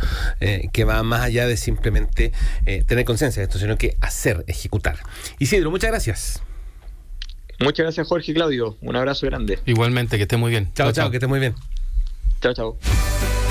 que 0.73 0.85
va 0.85 1.03
más 1.03 1.21
allá 1.21 1.47
de 1.47 1.59
simplemente 1.59 2.33
tener 2.87 3.05
conciencia 3.05 3.41
de 3.41 3.45
esto, 3.45 3.59
sino 3.59 3.77
que 3.77 3.99
hacer, 4.01 4.43
ejecutar. 4.47 4.97
Isidro, 5.38 5.71
muchas 5.71 5.91
gracias. 5.91 6.43
Muchas 7.61 7.85
gracias, 7.85 8.07
Jorge 8.07 8.33
y 8.33 8.35
Claudio. 8.35 8.77
Un 8.81 8.97
abrazo 8.97 9.27
grande. 9.27 9.59
Igualmente, 9.66 10.16
que 10.16 10.23
esté 10.23 10.37
muy 10.37 10.51
bien. 10.51 10.71
Chao, 10.75 10.92
chao, 10.92 11.11
que 11.11 11.16
esté 11.16 11.27
muy 11.27 11.40
bien. 11.40 11.55
Chao, 12.40 12.55
chao. 12.55 12.79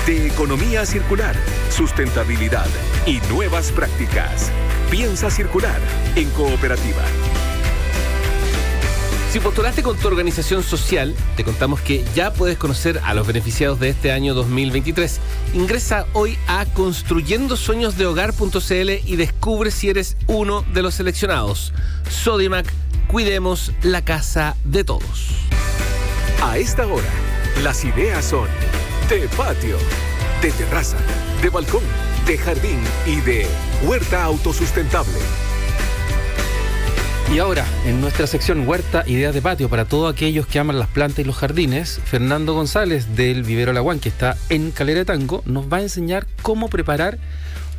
De 0.06 0.26
economía 0.26 0.86
circular, 0.86 1.36
sustentabilidad 1.70 2.66
y 3.06 3.20
nuevas 3.30 3.70
prácticas. 3.70 4.50
Piensa 4.90 5.30
circular 5.30 5.78
en 6.16 6.30
cooperativa. 6.30 7.04
Si 9.30 9.40
postulaste 9.40 9.82
con 9.82 9.98
tu 9.98 10.08
organización 10.08 10.62
social, 10.62 11.14
te 11.36 11.44
contamos 11.44 11.82
que 11.82 12.02
ya 12.14 12.32
puedes 12.32 12.56
conocer 12.56 12.98
a 13.04 13.12
los 13.12 13.26
beneficiados 13.26 13.78
de 13.78 13.90
este 13.90 14.10
año 14.10 14.32
2023. 14.32 15.20
Ingresa 15.52 16.06
hoy 16.14 16.38
a 16.46 16.64
construyendosueñosdehogar.cl 16.64 18.90
y 19.04 19.16
descubre 19.16 19.70
si 19.70 19.90
eres 19.90 20.16
uno 20.28 20.64
de 20.72 20.80
los 20.80 20.94
seleccionados. 20.94 21.74
Sodimac 22.08 22.72
Cuidemos 23.08 23.72
la 23.82 24.04
casa 24.04 24.54
de 24.64 24.84
todos. 24.84 25.30
A 26.42 26.58
esta 26.58 26.86
hora, 26.86 27.08
las 27.62 27.82
ideas 27.84 28.26
son 28.26 28.46
de 29.08 29.26
patio, 29.28 29.78
de 30.42 30.52
terraza, 30.52 30.98
de 31.40 31.48
balcón, 31.48 31.82
de 32.26 32.36
jardín 32.36 32.80
y 33.06 33.16
de 33.22 33.46
huerta 33.82 34.24
autosustentable. 34.24 35.18
Y 37.30 37.40
ahora, 37.40 37.66
en 37.84 38.00
nuestra 38.00 38.26
sección 38.26 38.66
Huerta, 38.66 39.04
Ideas 39.06 39.34
de 39.34 39.42
Patio, 39.42 39.68
para 39.68 39.84
todos 39.84 40.10
aquellos 40.10 40.46
que 40.46 40.58
aman 40.58 40.78
las 40.78 40.88
plantas 40.88 41.18
y 41.18 41.24
los 41.24 41.36
jardines, 41.36 42.00
Fernando 42.06 42.54
González 42.54 43.16
del 43.16 43.42
Vivero 43.42 43.74
Laguán, 43.74 44.00
que 44.00 44.08
está 44.08 44.38
en 44.48 44.70
Calera 44.70 45.00
de 45.00 45.04
Tango, 45.04 45.42
nos 45.44 45.70
va 45.70 45.76
a 45.76 45.82
enseñar 45.82 46.26
cómo 46.40 46.68
preparar 46.68 47.18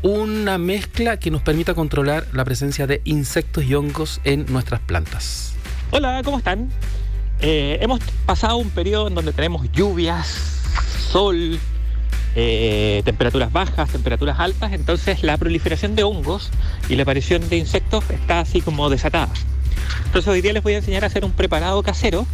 una 0.04 0.60
mezcla 0.60 1.18
que 1.18 1.32
nos 1.32 1.42
permita 1.42 1.74
controlar 1.74 2.28
la 2.32 2.46
presencia 2.46 2.86
de 2.86 3.02
insectos 3.06 3.64
y 3.64 3.74
hongos 3.74 4.22
en 4.24 4.46
nuestras 4.50 4.82
plantas. 4.82 5.56
Hola, 5.90 6.22
¿cómo 6.24 6.38
están? 6.38 6.70
Eh, 7.42 7.80
hemos 7.82 8.02
pasado 8.28 8.58
un 8.58 8.70
periodo 8.70 9.08
en 9.08 9.16
donde 9.16 9.34
tenemos 9.34 9.70
lluvias, 9.72 10.28
sol, 11.12 11.60
eh, 12.36 13.02
temperaturas 13.06 13.52
bajas, 13.52 13.90
temperaturas 13.90 14.40
altas, 14.40 14.74
entonces 14.74 15.24
la 15.24 15.38
proliferación 15.38 15.96
de 15.96 16.04
hongos 16.04 16.50
y 16.88 16.96
la 16.96 17.04
aparición 17.04 17.48
de 17.50 17.58
insectos 17.58 18.04
está 18.10 18.40
así 18.40 18.62
como 18.62 18.90
desatada. 18.90 19.30
Entonces 20.06 20.28
hoy 20.28 20.42
día 20.42 20.54
les 20.54 20.64
voy 20.64 20.74
a 20.74 20.78
enseñar 20.78 21.04
a 21.04 21.08
hacer 21.08 21.26
un 21.26 21.32
preparado 21.32 21.82
casero 21.84 22.26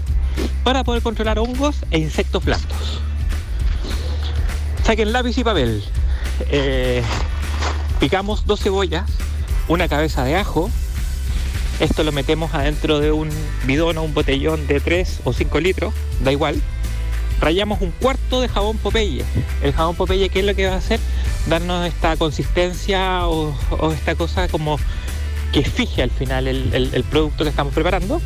para 0.63 0.84
poder 0.84 1.01
controlar 1.01 1.39
hongos 1.39 1.77
e 1.91 1.99
insectos 1.99 2.43
blancos. 2.43 2.99
Saquen 4.84 5.12
lápiz 5.12 5.38
y 5.38 5.43
papel. 5.43 5.84
Eh, 6.51 7.01
Picamos 7.99 8.45
dos 8.45 8.60
cebollas, 8.60 9.10
una 9.67 9.88
cabeza 9.88 10.23
de 10.25 10.36
ajo. 10.36 10.69
Esto 11.79 12.03
lo 12.03 12.12
metemos 12.12 12.53
adentro 12.53 12.99
de 12.99 13.12
un 13.12 13.29
bidón 13.65 13.97
o 13.97 14.03
un 14.03 14.13
botellón 14.13 14.67
de 14.67 14.79
3 14.79 15.21
o 15.23 15.34
5 15.34 15.60
litros, 15.60 15.93
da 16.21 16.31
igual. 16.31 16.62
Rayamos 17.39 17.81
un 17.81 17.91
cuarto 17.91 18.41
de 18.41 18.47
jabón 18.47 18.77
Popeye. 18.77 19.23
El 19.61 19.73
jabón 19.73 19.95
Popeye, 19.95 20.29
¿qué 20.29 20.39
es 20.39 20.45
lo 20.45 20.55
que 20.55 20.67
va 20.67 20.73
a 20.73 20.77
hacer? 20.77 20.99
Darnos 21.47 21.85
esta 21.87 22.15
consistencia 22.17 23.27
o, 23.27 23.53
esta 23.91 24.15
cosa 24.15 24.47
como 24.47 24.79
que 25.51 25.63
fije 25.63 26.01
al 26.01 26.09
final 26.09 26.47
el, 26.47 26.73
el 26.73 27.03
producto 27.03 27.43
que 27.43 27.49
estamos 27.49 27.73
preparando 27.73 28.21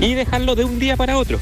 y 0.00 0.14
dejarlo 0.14 0.54
de 0.54 0.64
un 0.64 0.78
día 0.78 0.96
para 0.96 1.16
otro. 1.18 1.38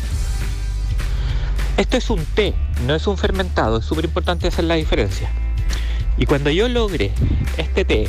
Esto 1.77 1.97
es 1.97 2.11
un 2.11 2.25
té, 2.25 2.55
no 2.87 2.95
es 2.95 3.07
un 3.07 3.17
fermentado, 3.17 3.79
es 3.79 3.87
súper 3.87 4.05
importante 4.05 4.49
hacer 4.49 4.65
la 4.65 4.75
diferencia. 4.75 5.31
Y 6.19 6.27
cuando 6.27 6.51
yo 6.51 6.69
logré 6.69 7.13
este 7.57 7.85
té, 7.85 8.09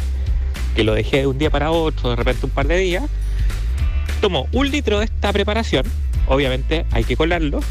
que 0.75 0.83
lo 0.83 0.93
dejé 0.93 1.19
de 1.19 1.27
un 1.27 1.37
día 1.37 1.49
para 1.49 1.71
otro, 1.71 2.09
de 2.09 2.15
repente 2.17 2.45
un 2.45 2.51
par 2.51 2.67
de 2.67 2.77
días, 2.77 3.03
tomo 4.19 4.47
un 4.51 4.69
litro 4.69 4.99
de 4.99 5.05
esta 5.05 5.31
preparación, 5.31 5.85
obviamente 6.27 6.85
hay 6.91 7.05
que 7.05 7.15
colarlo, 7.15 7.61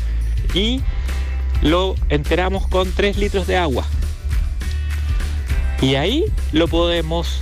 y 0.55 0.81
lo 1.63 1.95
enteramos 2.09 2.67
con 2.69 2.91
3 2.93 3.19
litros 3.19 3.47
de 3.47 3.57
agua. 3.57 3.85
Y 5.81 5.95
ahí 5.95 6.25
lo 6.53 6.69
podemos 6.69 7.41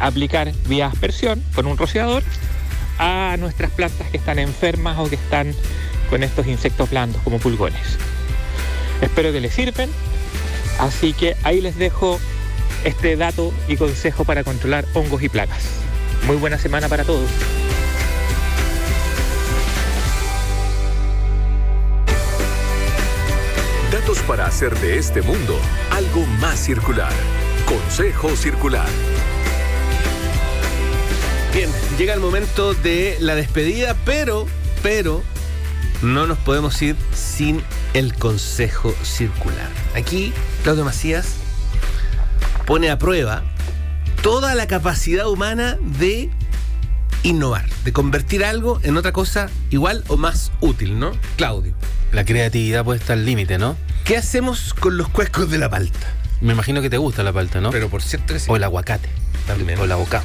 aplicar 0.00 0.52
vía 0.68 0.86
aspersión 0.86 1.42
con 1.54 1.66
un 1.66 1.78
rociador 1.78 2.22
a 2.98 3.36
nuestras 3.38 3.70
plantas 3.70 4.08
que 4.10 4.16
están 4.16 4.38
enfermas 4.38 4.98
o 4.98 5.08
que 5.08 5.14
están 5.14 5.54
con 6.10 6.22
estos 6.22 6.46
insectos 6.46 6.90
blandos 6.90 7.22
como 7.22 7.38
pulgones. 7.38 7.98
Espero 9.00 9.32
que 9.32 9.40
les 9.40 9.54
sirvan 9.54 9.88
Así 10.78 11.12
que 11.12 11.36
ahí 11.44 11.60
les 11.60 11.76
dejo 11.76 12.18
este 12.84 13.16
dato 13.16 13.52
y 13.68 13.76
consejo 13.76 14.24
para 14.24 14.44
controlar 14.44 14.84
hongos 14.94 15.22
y 15.22 15.28
plagas. 15.28 15.62
Muy 16.26 16.36
buena 16.36 16.58
semana 16.58 16.88
para 16.88 17.04
todos. 17.04 17.28
Datos 24.02 24.18
para 24.22 24.46
hacer 24.46 24.76
de 24.80 24.98
este 24.98 25.22
mundo 25.22 25.56
algo 25.90 26.26
más 26.40 26.58
circular. 26.58 27.12
Consejo 27.66 28.34
Circular. 28.34 28.88
Bien, 31.54 31.70
llega 31.96 32.12
el 32.12 32.18
momento 32.18 32.74
de 32.74 33.16
la 33.20 33.36
despedida, 33.36 33.94
pero, 34.04 34.48
pero, 34.82 35.22
no 36.02 36.26
nos 36.26 36.36
podemos 36.38 36.82
ir 36.82 36.96
sin 37.14 37.62
el 37.94 38.12
Consejo 38.14 38.92
Circular. 39.04 39.68
Aquí, 39.94 40.32
Claudio 40.64 40.84
Macías 40.84 41.36
pone 42.66 42.90
a 42.90 42.98
prueba 42.98 43.44
toda 44.20 44.56
la 44.56 44.66
capacidad 44.66 45.28
humana 45.28 45.78
de 45.80 46.28
innovar, 47.22 47.68
de 47.84 47.92
convertir 47.92 48.44
algo 48.44 48.80
en 48.82 48.96
otra 48.96 49.12
cosa 49.12 49.48
igual 49.70 50.02
o 50.08 50.16
más 50.16 50.50
útil, 50.60 50.98
¿no? 50.98 51.12
Claudio. 51.36 51.72
La 52.10 52.24
creatividad 52.24 52.84
puede 52.84 52.98
estar 52.98 53.16
al 53.16 53.24
límite, 53.24 53.58
¿no? 53.58 53.76
¿Qué 54.04 54.16
hacemos 54.16 54.74
con 54.74 54.96
los 54.96 55.08
cuescos 55.08 55.50
de 55.50 55.58
la 55.58 55.70
palta? 55.70 56.12
Me 56.40 56.54
imagino 56.54 56.82
que 56.82 56.90
te 56.90 56.98
gusta 56.98 57.22
la 57.22 57.32
palta, 57.32 57.60
¿no? 57.60 57.70
Pero 57.70 57.88
por 57.88 58.02
cierto 58.02 58.34
que 58.34 58.40
sí. 58.40 58.46
O 58.50 58.56
el 58.56 58.64
aguacate. 58.64 59.08
También. 59.46 59.78
O 59.78 59.84
el 59.84 59.92
abocado. 59.92 60.24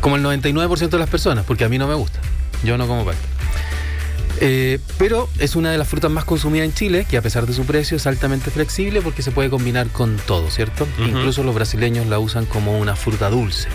Como 0.00 0.16
el 0.16 0.24
99% 0.24 0.88
de 0.88 0.98
las 0.98 1.08
personas, 1.08 1.44
porque 1.44 1.64
a 1.64 1.68
mí 1.68 1.76
no 1.78 1.86
me 1.86 1.94
gusta. 1.94 2.18
Yo 2.64 2.78
no 2.78 2.86
como 2.86 3.04
palta. 3.04 3.20
Eh, 4.40 4.78
pero 4.98 5.28
es 5.38 5.56
una 5.56 5.70
de 5.70 5.78
las 5.78 5.88
frutas 5.88 6.10
más 6.10 6.24
consumidas 6.24 6.66
en 6.66 6.74
Chile, 6.74 7.06
que 7.08 7.16
a 7.16 7.22
pesar 7.22 7.46
de 7.46 7.52
su 7.52 7.64
precio 7.64 7.96
es 7.96 8.06
altamente 8.06 8.50
flexible 8.50 9.00
porque 9.02 9.22
se 9.22 9.30
puede 9.30 9.50
combinar 9.50 9.88
con 9.88 10.16
todo, 10.16 10.50
¿cierto? 10.50 10.86
Incluso 10.98 11.42
los 11.42 11.54
brasileños 11.54 12.06
la 12.06 12.18
usan 12.18 12.46
como 12.46 12.78
una 12.78 12.96
fruta 12.96 13.28
dulce. 13.28 13.68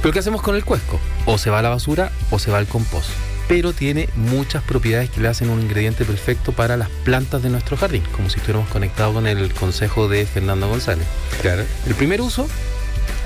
Pero 0.00 0.12
¿qué 0.12 0.18
hacemos 0.20 0.42
con 0.42 0.56
el 0.56 0.64
cuesco? 0.64 1.00
O 1.26 1.38
se 1.38 1.50
va 1.50 1.60
a 1.60 1.62
la 1.62 1.68
basura 1.68 2.10
o 2.30 2.38
se 2.38 2.50
va 2.50 2.58
al 2.58 2.66
compost. 2.66 3.10
Pero 3.52 3.74
tiene 3.74 4.08
muchas 4.16 4.62
propiedades 4.62 5.10
que 5.10 5.20
le 5.20 5.28
hacen 5.28 5.50
un 5.50 5.60
ingrediente 5.60 6.06
perfecto 6.06 6.52
para 6.52 6.78
las 6.78 6.88
plantas 6.88 7.42
de 7.42 7.50
nuestro 7.50 7.76
jardín, 7.76 8.02
como 8.12 8.30
si 8.30 8.38
estuviéramos 8.38 8.70
conectados 8.70 9.12
con 9.12 9.26
el 9.26 9.52
consejo 9.52 10.08
de 10.08 10.24
Fernando 10.24 10.70
González. 10.70 11.06
Claro. 11.42 11.62
El 11.86 11.94
primer 11.94 12.22
uso 12.22 12.48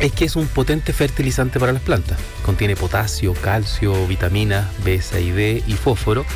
es 0.00 0.10
que 0.10 0.24
es 0.24 0.34
un 0.34 0.48
potente 0.48 0.92
fertilizante 0.92 1.60
para 1.60 1.72
las 1.72 1.80
plantas. 1.80 2.18
Contiene 2.44 2.74
potasio, 2.74 3.34
calcio, 3.34 4.04
vitaminas 4.08 4.66
B, 4.84 5.00
C 5.00 5.22
y 5.22 5.30
D 5.30 5.62
y 5.64 5.74
fósforo, 5.74 6.26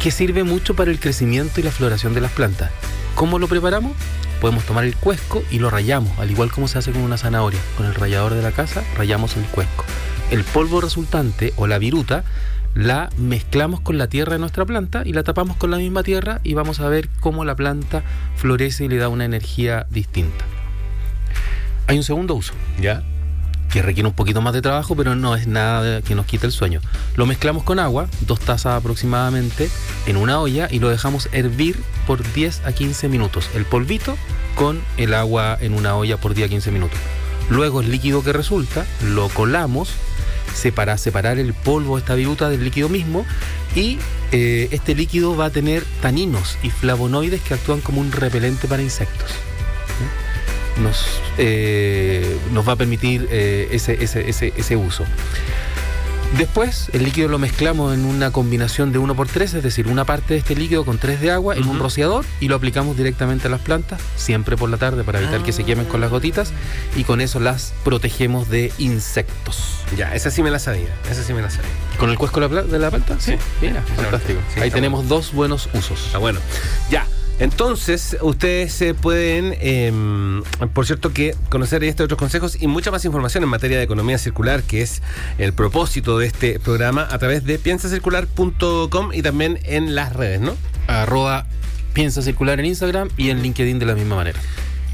que 0.00 0.12
sirve 0.12 0.44
mucho 0.44 0.76
para 0.76 0.92
el 0.92 1.00
crecimiento 1.00 1.58
y 1.58 1.64
la 1.64 1.72
floración 1.72 2.14
de 2.14 2.20
las 2.20 2.30
plantas. 2.30 2.70
¿Cómo 3.16 3.40
lo 3.40 3.48
preparamos? 3.48 3.96
Podemos 4.40 4.62
tomar 4.62 4.84
el 4.84 4.94
cuesco 4.94 5.42
y 5.50 5.58
lo 5.58 5.68
rayamos, 5.68 6.16
al 6.20 6.30
igual 6.30 6.52
como 6.52 6.68
se 6.68 6.78
hace 6.78 6.92
con 6.92 7.02
una 7.02 7.18
zanahoria. 7.18 7.58
Con 7.76 7.86
el 7.86 7.94
rallador 7.96 8.34
de 8.34 8.42
la 8.42 8.52
casa 8.52 8.84
rayamos 8.96 9.36
el 9.36 9.42
cuesco. 9.46 9.84
El 10.30 10.44
polvo 10.44 10.80
resultante 10.80 11.52
o 11.56 11.66
la 11.66 11.78
viruta 11.78 12.22
la 12.76 13.08
mezclamos 13.16 13.80
con 13.80 13.96
la 13.96 14.06
tierra 14.06 14.34
de 14.34 14.38
nuestra 14.38 14.66
planta 14.66 15.02
y 15.04 15.14
la 15.14 15.22
tapamos 15.22 15.56
con 15.56 15.70
la 15.70 15.78
misma 15.78 16.02
tierra 16.02 16.40
y 16.44 16.52
vamos 16.52 16.78
a 16.80 16.88
ver 16.88 17.08
cómo 17.20 17.44
la 17.44 17.56
planta 17.56 18.02
florece 18.36 18.84
y 18.84 18.88
le 18.88 18.98
da 18.98 19.08
una 19.08 19.24
energía 19.24 19.86
distinta. 19.90 20.44
Hay 21.86 21.96
un 21.96 22.04
segundo 22.04 22.34
uso. 22.34 22.52
¿Ya? 22.80 23.02
que 23.72 23.82
requiere 23.82 24.08
un 24.08 24.14
poquito 24.14 24.40
más 24.40 24.54
de 24.54 24.62
trabajo, 24.62 24.94
pero 24.94 25.16
no 25.16 25.34
es 25.34 25.48
nada 25.48 26.00
que 26.00 26.14
nos 26.14 26.24
quite 26.24 26.46
el 26.46 26.52
sueño. 26.52 26.80
Lo 27.16 27.26
mezclamos 27.26 27.64
con 27.64 27.78
agua, 27.78 28.08
dos 28.20 28.38
tazas 28.38 28.74
aproximadamente, 28.74 29.68
en 30.06 30.16
una 30.16 30.40
olla 30.40 30.68
y 30.70 30.78
lo 30.78 30.88
dejamos 30.88 31.28
hervir 31.32 31.76
por 32.06 32.22
10 32.32 32.64
a 32.64 32.72
15 32.72 33.08
minutos. 33.08 33.50
El 33.54 33.64
polvito 33.64 34.16
con 34.54 34.80
el 34.96 35.14
agua 35.14 35.58
en 35.60 35.74
una 35.74 35.96
olla 35.96 36.16
por 36.16 36.34
10 36.34 36.46
a 36.46 36.48
15 36.48 36.70
minutos. 36.70 36.98
Luego 37.50 37.80
el 37.80 37.90
líquido 37.90 38.22
que 38.22 38.32
resulta 38.32 38.86
lo 39.02 39.28
colamos 39.28 39.90
para 40.74 40.98
separar 40.98 41.38
el 41.38 41.54
polvo, 41.54 41.98
esta 41.98 42.14
viruta 42.14 42.48
del 42.48 42.64
líquido 42.64 42.88
mismo 42.88 43.24
y 43.74 43.98
eh, 44.32 44.68
este 44.72 44.94
líquido 44.94 45.36
va 45.36 45.46
a 45.46 45.50
tener 45.50 45.84
taninos 46.00 46.58
y 46.62 46.70
flavonoides 46.70 47.40
que 47.42 47.54
actúan 47.54 47.80
como 47.80 48.00
un 48.00 48.10
repelente 48.10 48.66
para 48.66 48.82
insectos. 48.82 49.30
Nos, 50.82 51.06
eh, 51.38 52.36
nos 52.52 52.68
va 52.68 52.72
a 52.72 52.76
permitir 52.76 53.28
eh, 53.30 53.68
ese, 53.70 54.02
ese, 54.02 54.28
ese, 54.28 54.52
ese 54.56 54.76
uso. 54.76 55.04
Después, 56.38 56.90
el 56.92 57.04
líquido 57.04 57.28
lo 57.28 57.38
mezclamos 57.38 57.94
en 57.94 58.04
una 58.04 58.30
combinación 58.30 58.92
de 58.92 58.98
1 58.98 59.14
por 59.14 59.26
3, 59.26 59.54
es 59.54 59.62
decir, 59.62 59.88
una 59.88 60.04
parte 60.04 60.34
de 60.34 60.40
este 60.40 60.54
líquido 60.54 60.84
con 60.84 60.98
3 60.98 61.20
de 61.20 61.30
agua 61.30 61.56
en 61.56 61.66
un 61.66 61.78
rociador 61.78 62.26
y 62.40 62.48
lo 62.48 62.56
aplicamos 62.56 62.96
directamente 62.96 63.46
a 63.46 63.50
las 63.50 63.60
plantas, 63.60 64.00
siempre 64.16 64.56
por 64.56 64.68
la 64.68 64.76
tarde 64.76 65.02
para 65.02 65.20
evitar 65.20 65.42
que 65.42 65.52
se 65.52 65.64
quemen 65.64 65.86
con 65.86 66.00
las 66.00 66.10
gotitas 66.10 66.52
y 66.94 67.04
con 67.04 67.22
eso 67.22 67.40
las 67.40 67.72
protegemos 67.84 68.50
de 68.50 68.70
insectos. 68.76 69.78
Ya, 69.96 70.14
esa 70.14 70.30
sí 70.30 70.42
me 70.42 70.50
la 70.50 70.58
sabía, 70.58 70.94
esa 71.10 71.22
sí 71.22 71.32
me 71.32 71.40
la 71.40 71.48
sabía. 71.48 71.70
¿Con 71.98 72.10
el 72.10 72.18
cuesco 72.18 72.40
de 72.40 72.78
la 72.78 72.90
planta? 72.90 73.16
Sí. 73.18 73.36
Mira, 73.62 73.82
fantástico. 73.82 74.40
Ahí 74.60 74.70
tenemos 74.70 75.08
dos 75.08 75.32
buenos 75.32 75.70
usos. 75.72 76.06
Está 76.06 76.18
bueno. 76.18 76.40
Ya, 76.90 77.06
entonces, 77.38 78.16
ustedes 78.22 78.72
se 78.72 78.94
pueden, 78.94 79.56
em, 79.60 80.42
por 80.72 80.86
cierto, 80.86 81.12
que 81.12 81.34
conocer 81.50 81.84
estos 81.84 82.04
otros 82.04 82.18
consejos 82.18 82.60
y 82.60 82.66
mucha 82.66 82.90
más 82.90 83.04
información 83.04 83.44
en 83.44 83.50
materia 83.50 83.76
de 83.76 83.84
economía 83.84 84.16
circular, 84.16 84.62
que 84.62 84.80
es 84.80 85.02
el 85.36 85.52
propósito 85.52 86.18
de 86.18 86.26
este 86.26 86.58
programa, 86.58 87.06
a 87.10 87.18
través 87.18 87.44
de 87.44 87.58
piensacircular.com 87.58 89.10
y 89.12 89.22
también 89.22 89.58
en 89.64 89.94
las 89.94 90.14
redes, 90.14 90.40
¿no? 90.40 90.56
Arroba 90.86 91.46
Piensa 91.92 92.22
Circular 92.22 92.58
en 92.60 92.66
Instagram 92.66 93.10
y 93.16 93.30
en 93.30 93.42
LinkedIn 93.42 93.78
de 93.78 93.86
la 93.86 93.94
misma 93.94 94.16
manera. 94.16 94.38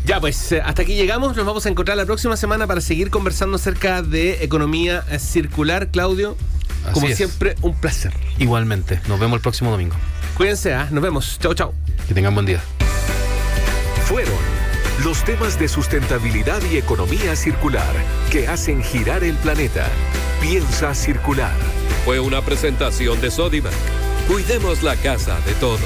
Ya, 0.05 0.20
pues 0.20 0.50
eh, 0.50 0.61
hasta 0.64 0.83
aquí 0.83 0.94
llegamos. 0.94 1.37
Nos 1.37 1.46
vamos 1.46 1.64
a 1.66 1.68
encontrar 1.68 1.96
la 1.96 2.07
próxima 2.07 2.37
semana 2.37 2.66
para 2.66 2.81
seguir 2.81 3.11
conversando 3.11 3.57
acerca 3.57 4.02
de 4.02 4.42
economía 4.42 5.05
eh, 5.11 5.20
circular. 5.20 5.88
Claudio, 5.88 6.37
como 6.92 7.07
siempre, 7.09 7.55
un 7.62 7.74
placer. 7.74 8.12
Igualmente. 8.38 9.00
Nos 9.07 9.20
vemos 9.20 9.37
el 9.37 9.42
próximo 9.42 9.70
domingo. 9.70 9.94
Cuídense, 10.37 10.74
¿ah? 10.74 10.88
nos 10.90 11.02
vemos. 11.02 11.38
Chau, 11.40 11.55
chau. 11.55 11.72
Que 12.09 12.15
tengan 12.15 12.35
buen 12.35 12.47
día. 12.47 12.62
Fueron 14.07 14.35
los 15.05 15.25
temas 15.25 15.59
de 15.59 15.69
sustentabilidad 15.69 16.61
y 16.71 16.77
economía 16.77 17.35
circular 17.35 17.93
que 18.31 18.49
hacen 18.49 18.83
girar 18.83 19.25
el 19.25 19.37
planeta. 19.37 19.88
Piensa 20.41 20.95
circular. 20.95 21.57
Fue 22.05 22.21
una 22.21 22.43
presentación 22.43 23.21
de 23.21 23.31
Sodimac. 23.31 23.73
Cuidemos 24.29 24.83
la 24.83 24.97
casa 24.97 25.41
de 25.41 25.55
todos. 25.55 25.81